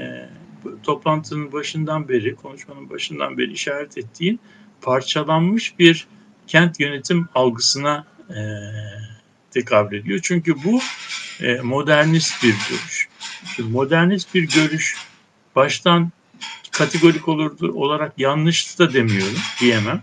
[0.82, 4.40] toplantının başından beri, konuşmanın başından beri işaret ettiğin
[4.80, 6.06] parçalanmış bir
[6.46, 8.40] kent yönetim algısına e,
[9.50, 10.20] tekabül ediyor.
[10.22, 10.80] Çünkü bu
[11.40, 13.08] e, modernist bir görüş.
[13.56, 14.96] Şimdi modernist bir görüş
[15.56, 16.10] baştan
[16.70, 20.02] kategorik olurdu olarak yanlış da demiyorum, diyemem.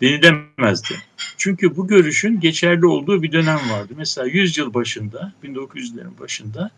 [0.00, 0.94] Denilemezdi.
[1.36, 3.92] Çünkü bu görüşün geçerli olduğu bir dönem vardı.
[3.96, 6.70] Mesela 100 yıl başında, 1900'lerin başında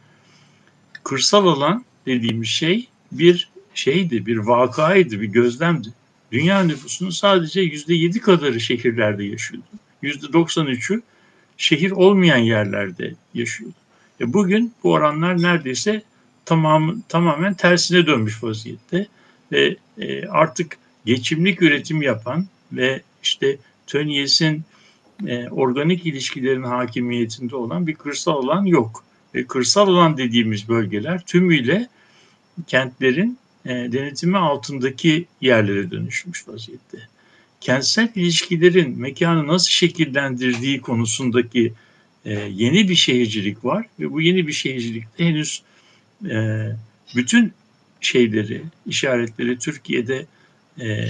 [1.04, 5.88] kırsal alan dediğimiz şey bir şeydi, bir vakaydı, bir gözlemdi.
[6.32, 9.66] Dünya nüfusunun sadece yüzde yedi kadarı şehirlerde yaşıyordu.
[10.02, 11.02] Yüzde 93'ü
[11.56, 13.74] şehir olmayan yerlerde yaşıyordu.
[14.20, 16.02] E bugün bu oranlar neredeyse
[16.44, 19.06] tamam, tamamen tersine dönmüş vaziyette
[19.52, 24.64] ve e, artık geçimlik üretim yapan ve işte Tönnies'in
[25.26, 29.04] e, organik ilişkilerin hakimiyetinde olan bir kırsal alan yok.
[29.34, 31.88] Ve kırsal alan dediğimiz bölgeler tümüyle
[32.66, 36.98] kentlerin e, denetimi altındaki yerlere dönüşmüş vaziyette.
[37.60, 41.72] Kentsel ilişkilerin mekanı nasıl şekillendirdiği konusundaki
[42.24, 45.62] e, yeni bir şehircilik var ve bu yeni bir şehircilikte henüz
[46.30, 46.66] e,
[47.16, 47.52] bütün
[48.00, 50.26] şeyleri, işaretleri Türkiye'de
[50.80, 51.06] e,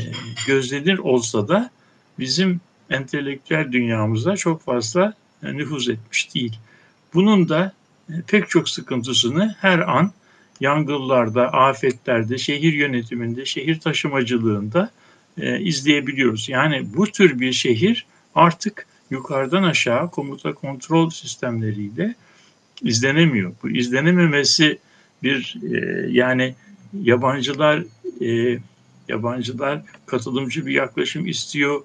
[0.46, 1.70] gözlenir olsa da
[2.18, 6.58] bizim entelektüel dünyamızda çok fazla e, nüfuz etmiş değil.
[7.14, 7.72] Bunun da
[8.10, 10.12] e, pek çok sıkıntısını her an
[10.60, 14.90] yangınlarda, afetlerde, şehir yönetiminde, şehir taşımacılığında
[15.38, 16.48] e, izleyebiliyoruz.
[16.48, 22.14] Yani bu tür bir şehir artık yukarıdan aşağı komuta kontrol sistemleriyle
[22.82, 23.52] izlenemiyor.
[23.62, 24.78] Bu izlenememesi
[25.22, 25.56] bir
[26.08, 26.54] yani
[27.02, 27.84] yabancılar
[29.08, 31.82] yabancılar katılımcı bir yaklaşım istiyor.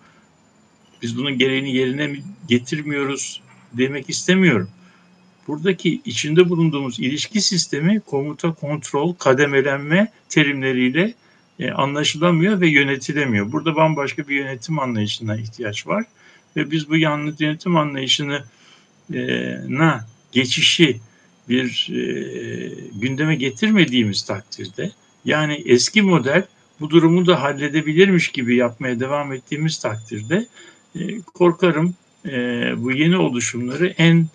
[1.02, 3.42] Biz bunun gereğini yerine mi getirmiyoruz
[3.74, 4.70] demek istemiyorum.
[5.48, 11.14] Buradaki içinde bulunduğumuz ilişki sistemi komuta, kontrol, kademelenme terimleriyle
[11.60, 13.52] e, anlaşılamıyor ve yönetilemiyor.
[13.52, 16.04] Burada bambaşka bir yönetim anlayışına ihtiyaç var
[16.56, 18.44] ve biz bu yanlış yönetim anlayışını
[19.14, 19.20] e,
[19.68, 21.00] na geçişi
[21.50, 22.02] bir e,
[23.00, 24.92] gündeme getirmediğimiz takdirde
[25.26, 26.44] yani eski model
[26.80, 30.48] bu durumu da halledebilirmiş gibi yapmaya devam ettiğimiz takdirde
[30.96, 31.94] e, korkarım
[32.26, 32.32] e,
[32.78, 34.26] bu yeni oluşumları en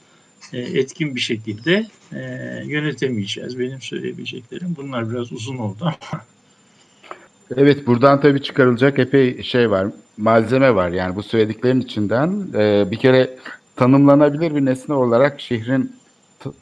[0.53, 2.21] e, etkin bir şekilde e,
[2.67, 3.59] yönetemeyeceğiz.
[3.59, 6.23] Benim söyleyebileceklerim bunlar biraz uzun oldu ama.
[7.57, 9.87] Evet buradan tabii çıkarılacak epey şey var,
[10.19, 10.91] malzeme var.
[10.91, 13.39] Yani bu söylediklerin içinden e, bir kere
[13.77, 15.93] tanımlanabilir bir nesne olarak şehrin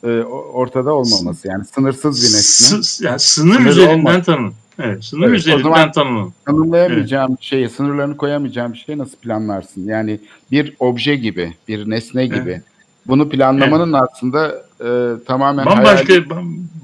[0.04, 0.08] e,
[0.52, 1.48] ortada olmaması.
[1.48, 2.82] Yani sınırsız bir nesne.
[2.82, 4.54] S- yani sınır, sınır üzerinden tanım.
[4.78, 6.32] Evet, sınır evet, üzerinden tanımlı.
[6.46, 7.42] Tanımlayamayacağım evet.
[7.42, 9.86] şeyi, sınırlarını koyamayacağım bir şeyi nasıl planlarsın?
[9.86, 10.20] Yani
[10.50, 12.50] bir obje gibi, bir nesne gibi.
[12.50, 12.62] Evet.
[13.06, 14.08] Bunu planlamanın evet.
[14.10, 14.88] aslında e,
[15.24, 16.26] tamamen bambaşka hayali...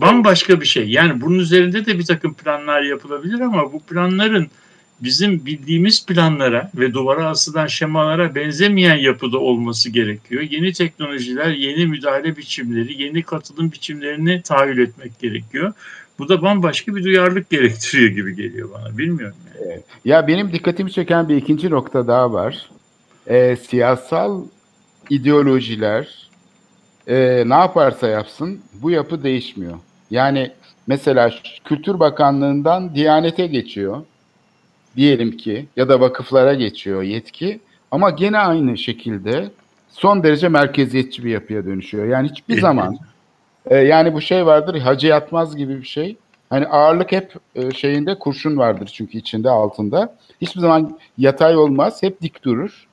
[0.00, 0.88] bambaşka bir şey.
[0.88, 4.46] Yani bunun üzerinde de bir takım planlar yapılabilir ama bu planların
[5.00, 10.42] bizim bildiğimiz planlara ve duvara asılan şemalara benzemeyen yapıda olması gerekiyor.
[10.42, 15.72] Yeni teknolojiler, yeni müdahale biçimleri, yeni katılım biçimlerini tahayyül etmek gerekiyor.
[16.18, 18.98] Bu da bambaşka bir duyarlılık gerektiriyor gibi geliyor bana.
[18.98, 19.36] Bilmiyorum.
[19.60, 19.80] Yani.
[20.04, 22.70] Ya benim dikkatimi çeken bir ikinci nokta daha var.
[23.26, 24.42] E, siyasal
[25.10, 26.28] ideolojiler
[27.06, 29.78] e, ne yaparsa yapsın bu yapı değişmiyor.
[30.10, 30.50] Yani
[30.86, 31.30] mesela
[31.64, 34.02] Kültür Bakanlığı'ndan Diyanet'e geçiyor
[34.96, 37.60] diyelim ki ya da vakıflara geçiyor yetki
[37.90, 39.50] ama gene aynı şekilde
[39.90, 42.06] son derece merkeziyetçi bir yapıya dönüşüyor.
[42.06, 42.98] Yani hiçbir zaman
[43.66, 46.16] e, yani bu şey vardır hacı yatmaz gibi bir şey.
[46.50, 50.16] Hani ağırlık hep e, şeyinde kurşun vardır çünkü içinde altında.
[50.40, 52.86] Hiçbir zaman yatay olmaz, hep dik durur.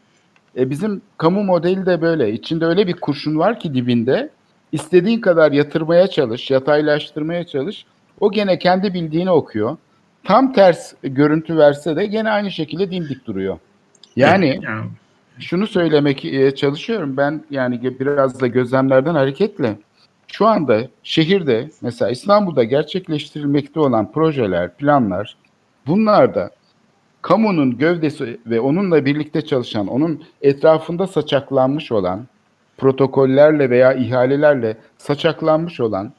[0.57, 2.31] E, bizim kamu modeli de böyle.
[2.31, 4.29] İçinde öyle bir kurşun var ki dibinde.
[4.71, 7.85] İstediğin kadar yatırmaya çalış, yataylaştırmaya çalış.
[8.19, 9.77] O gene kendi bildiğini okuyor
[10.23, 13.59] tam ters görüntü verse de gene aynı şekilde dimdik duruyor.
[14.15, 14.59] Yani
[15.39, 16.21] şunu söylemek
[16.57, 19.77] çalışıyorum ben yani biraz da gözlemlerden hareketle
[20.31, 25.35] şu anda şehirde mesela İstanbul'da gerçekleştirilmekte olan projeler, planlar
[25.87, 26.51] bunlarda
[27.21, 32.27] kamunun gövdesi ve onunla birlikte çalışan, onun etrafında saçaklanmış olan
[32.77, 36.13] protokollerle veya ihalelerle saçaklanmış olan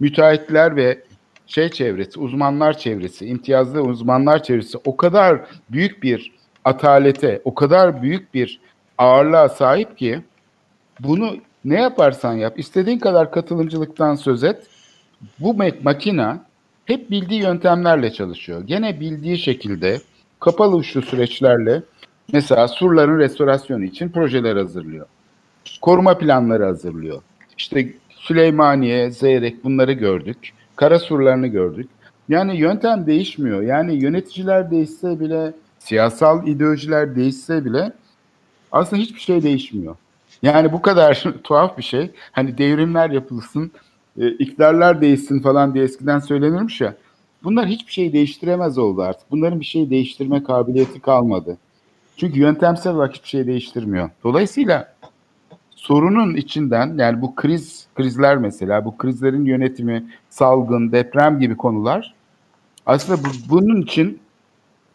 [0.00, 1.02] müteahhitler ve
[1.46, 5.40] şey çevresi, uzmanlar çevresi, imtiyazlı uzmanlar çevresi o kadar
[5.70, 6.32] büyük bir
[6.64, 8.60] atalete, o kadar büyük bir
[8.98, 10.20] ağırlığa sahip ki
[11.00, 14.66] bunu ne yaparsan yap, istediğin kadar katılımcılıktan söz et.
[15.38, 16.44] Bu makina
[16.84, 18.62] hep bildiği yöntemlerle çalışıyor.
[18.66, 20.00] Gene bildiği şekilde
[20.40, 21.82] kapalı uçlu süreçlerle
[22.32, 25.06] mesela surların restorasyonu için projeler hazırlıyor.
[25.80, 27.22] Koruma planları hazırlıyor.
[27.58, 31.90] İşte Süleymaniye, Zeyrek bunları gördük kara surlarını gördük.
[32.28, 33.62] Yani yöntem değişmiyor.
[33.62, 37.92] Yani yöneticiler değişse bile, siyasal ideolojiler değişse bile
[38.72, 39.96] aslında hiçbir şey değişmiyor.
[40.42, 42.10] Yani bu kadar tuhaf bir şey.
[42.32, 43.72] Hani devrimler yapılsın,
[44.20, 46.94] e, iktidarlar değişsin falan diye eskiden söylenirmiş ya.
[47.44, 49.30] Bunlar hiçbir şey değiştiremez oldu artık.
[49.30, 51.58] Bunların bir şey değiştirme kabiliyeti kalmadı.
[52.16, 54.10] Çünkü yöntemsel olarak hiçbir şey değiştirmiyor.
[54.24, 54.94] Dolayısıyla
[55.70, 62.14] sorunun içinden yani bu kriz krizler mesela bu krizlerin yönetimi, salgın, deprem gibi konular
[62.86, 64.18] aslında bu, bunun için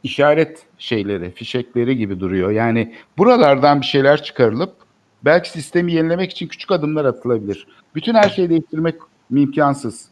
[0.03, 2.51] işaret şeyleri, fişekleri gibi duruyor.
[2.51, 4.73] Yani buralardan bir şeyler çıkarılıp
[5.27, 7.67] belki sistemi yenilemek için küçük adımlar atılabilir.
[7.95, 8.95] Bütün her şeyi değiştirmek
[9.35, 10.05] imkansız.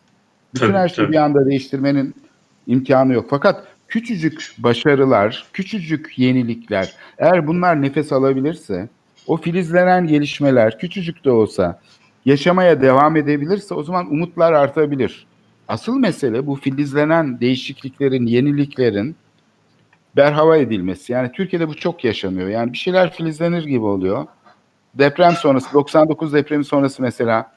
[0.55, 1.11] Bütün Tabii, her şeyi tabii.
[1.11, 2.15] bir anda değiştirmenin
[2.67, 3.25] imkanı yok.
[3.29, 8.89] Fakat küçücük başarılar, küçücük yenilikler eğer bunlar nefes alabilirse
[9.27, 11.79] o filizlenen gelişmeler küçücük de olsa
[12.25, 15.27] yaşamaya devam edebilirse o zaman umutlar artabilir.
[15.67, 19.15] Asıl mesele bu filizlenen değişikliklerin, yeniliklerin
[20.15, 21.13] berhava edilmesi.
[21.13, 22.49] Yani Türkiye'de bu çok yaşanıyor.
[22.49, 24.25] Yani bir şeyler filizlenir gibi oluyor.
[24.95, 27.51] Deprem sonrası, 99 depremi sonrası mesela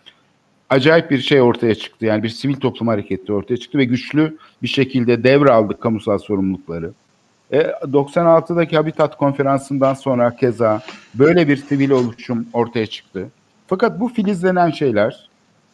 [0.70, 2.07] acayip bir şey ortaya çıktı.
[2.07, 6.93] Yani bir sivil toplum hareketi ortaya çıktı ve güçlü bir şekilde devraldı kamusal sorumlulukları.
[7.53, 10.82] E, 96'daki Habitat konferansından sonra keza
[11.14, 13.28] böyle bir sivil oluşum ortaya çıktı.
[13.66, 15.28] Fakat bu filizlenen şeyler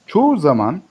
[0.07, 0.83] çoğu zaman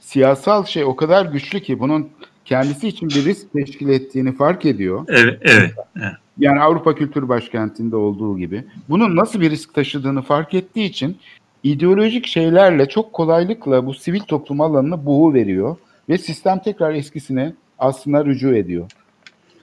[0.00, 2.08] siyasal şey o kadar güçlü ki bunun
[2.44, 5.04] kendisi için bir risk teşkil ettiğini fark ediyor.
[5.08, 5.74] Evet, evet.
[5.96, 6.12] evet.
[6.38, 8.64] Yani Avrupa Kültür Başkenti'nde olduğu gibi.
[8.88, 11.18] Bunun nasıl bir risk taşıdığını fark ettiği için
[11.62, 15.76] ideolojik şeylerle çok kolaylıkla bu sivil toplum alanına buğu veriyor
[16.08, 18.90] ve sistem tekrar eskisine aslında rücu ediyor.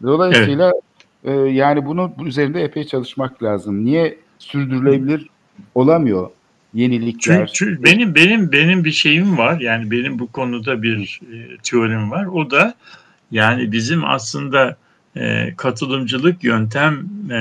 [0.04, 0.74] Dolayısıyla
[1.24, 3.86] e, yani bunu bu üzerinde epey çalışmak lazım.
[3.86, 5.30] Niye sürdürülebilir
[5.76, 6.30] olamıyor
[6.74, 7.50] yenilikler?
[7.54, 9.60] Çünkü, çünkü benim benim benim bir şeyim var.
[9.60, 12.26] Yani benim bu konuda bir e, teorim var.
[12.26, 12.74] O da
[13.32, 14.78] yani bizim aslında
[15.16, 17.38] e, katılımcılık yöntem e,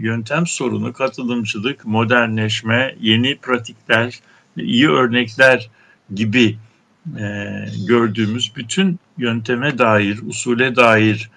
[0.00, 4.20] yöntem sorunu, katılımcılık, modernleşme, yeni pratikler,
[4.56, 5.70] iyi örnekler
[6.14, 6.56] gibi
[7.18, 11.30] e, gördüğümüz bütün yönteme dair, usule dair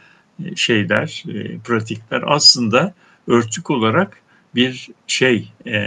[0.46, 2.94] e, şeyler, e, pratikler aslında
[3.28, 4.18] örtük olarak
[4.56, 5.82] bir şey, e,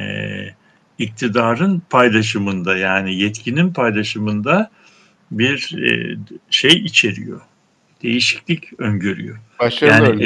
[0.98, 4.70] iktidarın paylaşımında yani yetkinin paylaşımında
[5.30, 6.16] bir e,
[6.50, 7.40] şey içeriyor.
[8.06, 9.36] Değişiklik öngörüyor.
[9.60, 10.24] Başarılı yani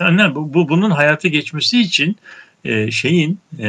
[0.00, 2.16] e, ne, bu, bu bunun hayata geçmesi için
[2.64, 3.68] e, şeyin e,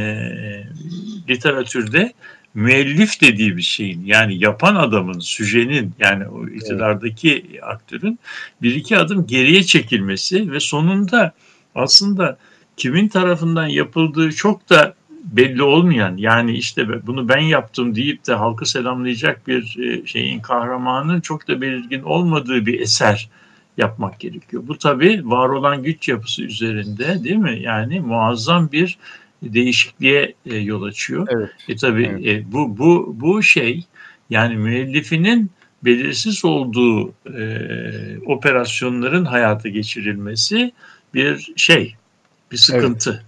[1.30, 2.14] literatürde
[2.53, 8.20] müellif dediği bir şeyin yani yapan adamın, süjenin yani o iktidardaki aktörün
[8.62, 11.34] bir iki adım geriye çekilmesi ve sonunda
[11.76, 12.38] aslında
[12.78, 14.93] kimin tarafından yapıldığı çok da
[15.24, 21.22] belli olmayan yani işte bunu ben yaptım deyip de halkı selamlayacak bir e, şeyin kahramanı
[21.22, 23.30] çok da belirgin olmadığı bir eser
[23.78, 24.63] yapmak gerekiyor.
[24.67, 27.59] Bu tabii var olan güç yapısı üzerinde değil mi?
[27.61, 28.97] Yani muazzam bir
[29.43, 31.28] değişikliğe e, yol açıyor.
[31.32, 31.49] Evet.
[31.67, 32.28] E tabii Evet.
[32.28, 33.84] e, bu bu bu şey
[34.30, 35.51] yani müellifinin
[35.86, 37.43] belirsiz olduğu e,
[38.26, 40.72] operasyonların hayata geçirilmesi
[41.13, 41.95] bir şey,
[42.51, 43.24] bir sıkıntı,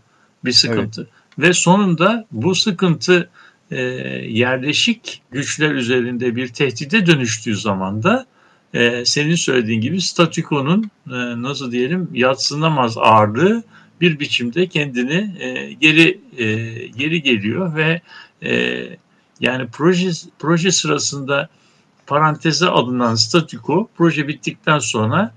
[0.46, 1.08] bir sıkıntı.
[1.40, 3.30] Ve sonunda bu sıkıntı
[3.72, 3.82] e,
[4.30, 8.26] yerleşik güçler üzerinde bir tehdide dönüştüğü zaman da
[8.74, 13.64] e, senin söylediğin gibi statükonun e, nasıl diyelim yatsınamaz ağırlığı
[14.02, 16.46] bir biçimde kendini e, geri e,
[16.88, 18.02] geri geliyor ve
[18.44, 18.82] e,
[19.40, 20.10] yani proje
[20.40, 21.50] proje sırasında
[22.08, 25.34] paranteze alınan statüko proje bittikten sonra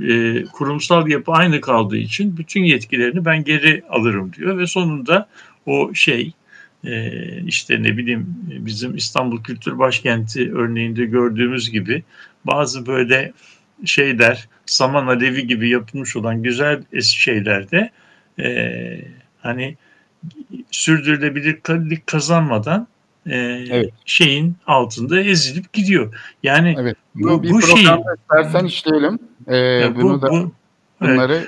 [0.00, 4.58] e, kurumsal yapı aynı kaldığı için bütün yetkilerini ben geri alırım diyor.
[4.58, 5.28] Ve sonunda
[5.66, 6.32] o şey
[6.84, 7.12] e,
[7.46, 12.02] işte ne bileyim bizim İstanbul Kültür Başkenti örneğinde gördüğümüz gibi
[12.44, 13.32] bazı böyle
[13.84, 17.90] şeyler saman alevi gibi yapılmış olan güzel şeylerde
[18.38, 19.00] e,
[19.40, 19.76] hani
[20.70, 22.88] sürdürülebilirlik kazanmadan
[23.26, 23.36] e,
[23.70, 23.90] Evet.
[24.04, 26.14] şeyin altında ezilip gidiyor.
[26.42, 26.96] Yani Evet.
[27.14, 29.18] Bu- Bu, bir bu programda istersen işleyelim.
[29.46, 30.52] Ee, ya bu- bunu da bu-
[31.00, 31.46] bunları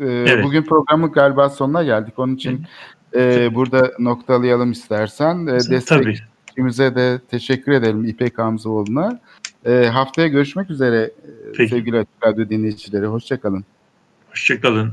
[0.00, 0.44] e, Evet.
[0.44, 2.18] bugün programın galiba sonuna geldik.
[2.18, 2.66] Onun için
[3.14, 5.46] e, burada noktalayalım istersen.
[5.46, 9.20] E, destekçimize de teşekkür edelim İpek Hamzoğlu'na.
[9.66, 11.70] E, haftaya görüşmek üzere e, Peki.
[11.70, 13.06] sevgili Açık Radyo dinleyicileri.
[13.06, 13.64] Hoşçakalın.
[14.30, 14.92] Hoşçakalın.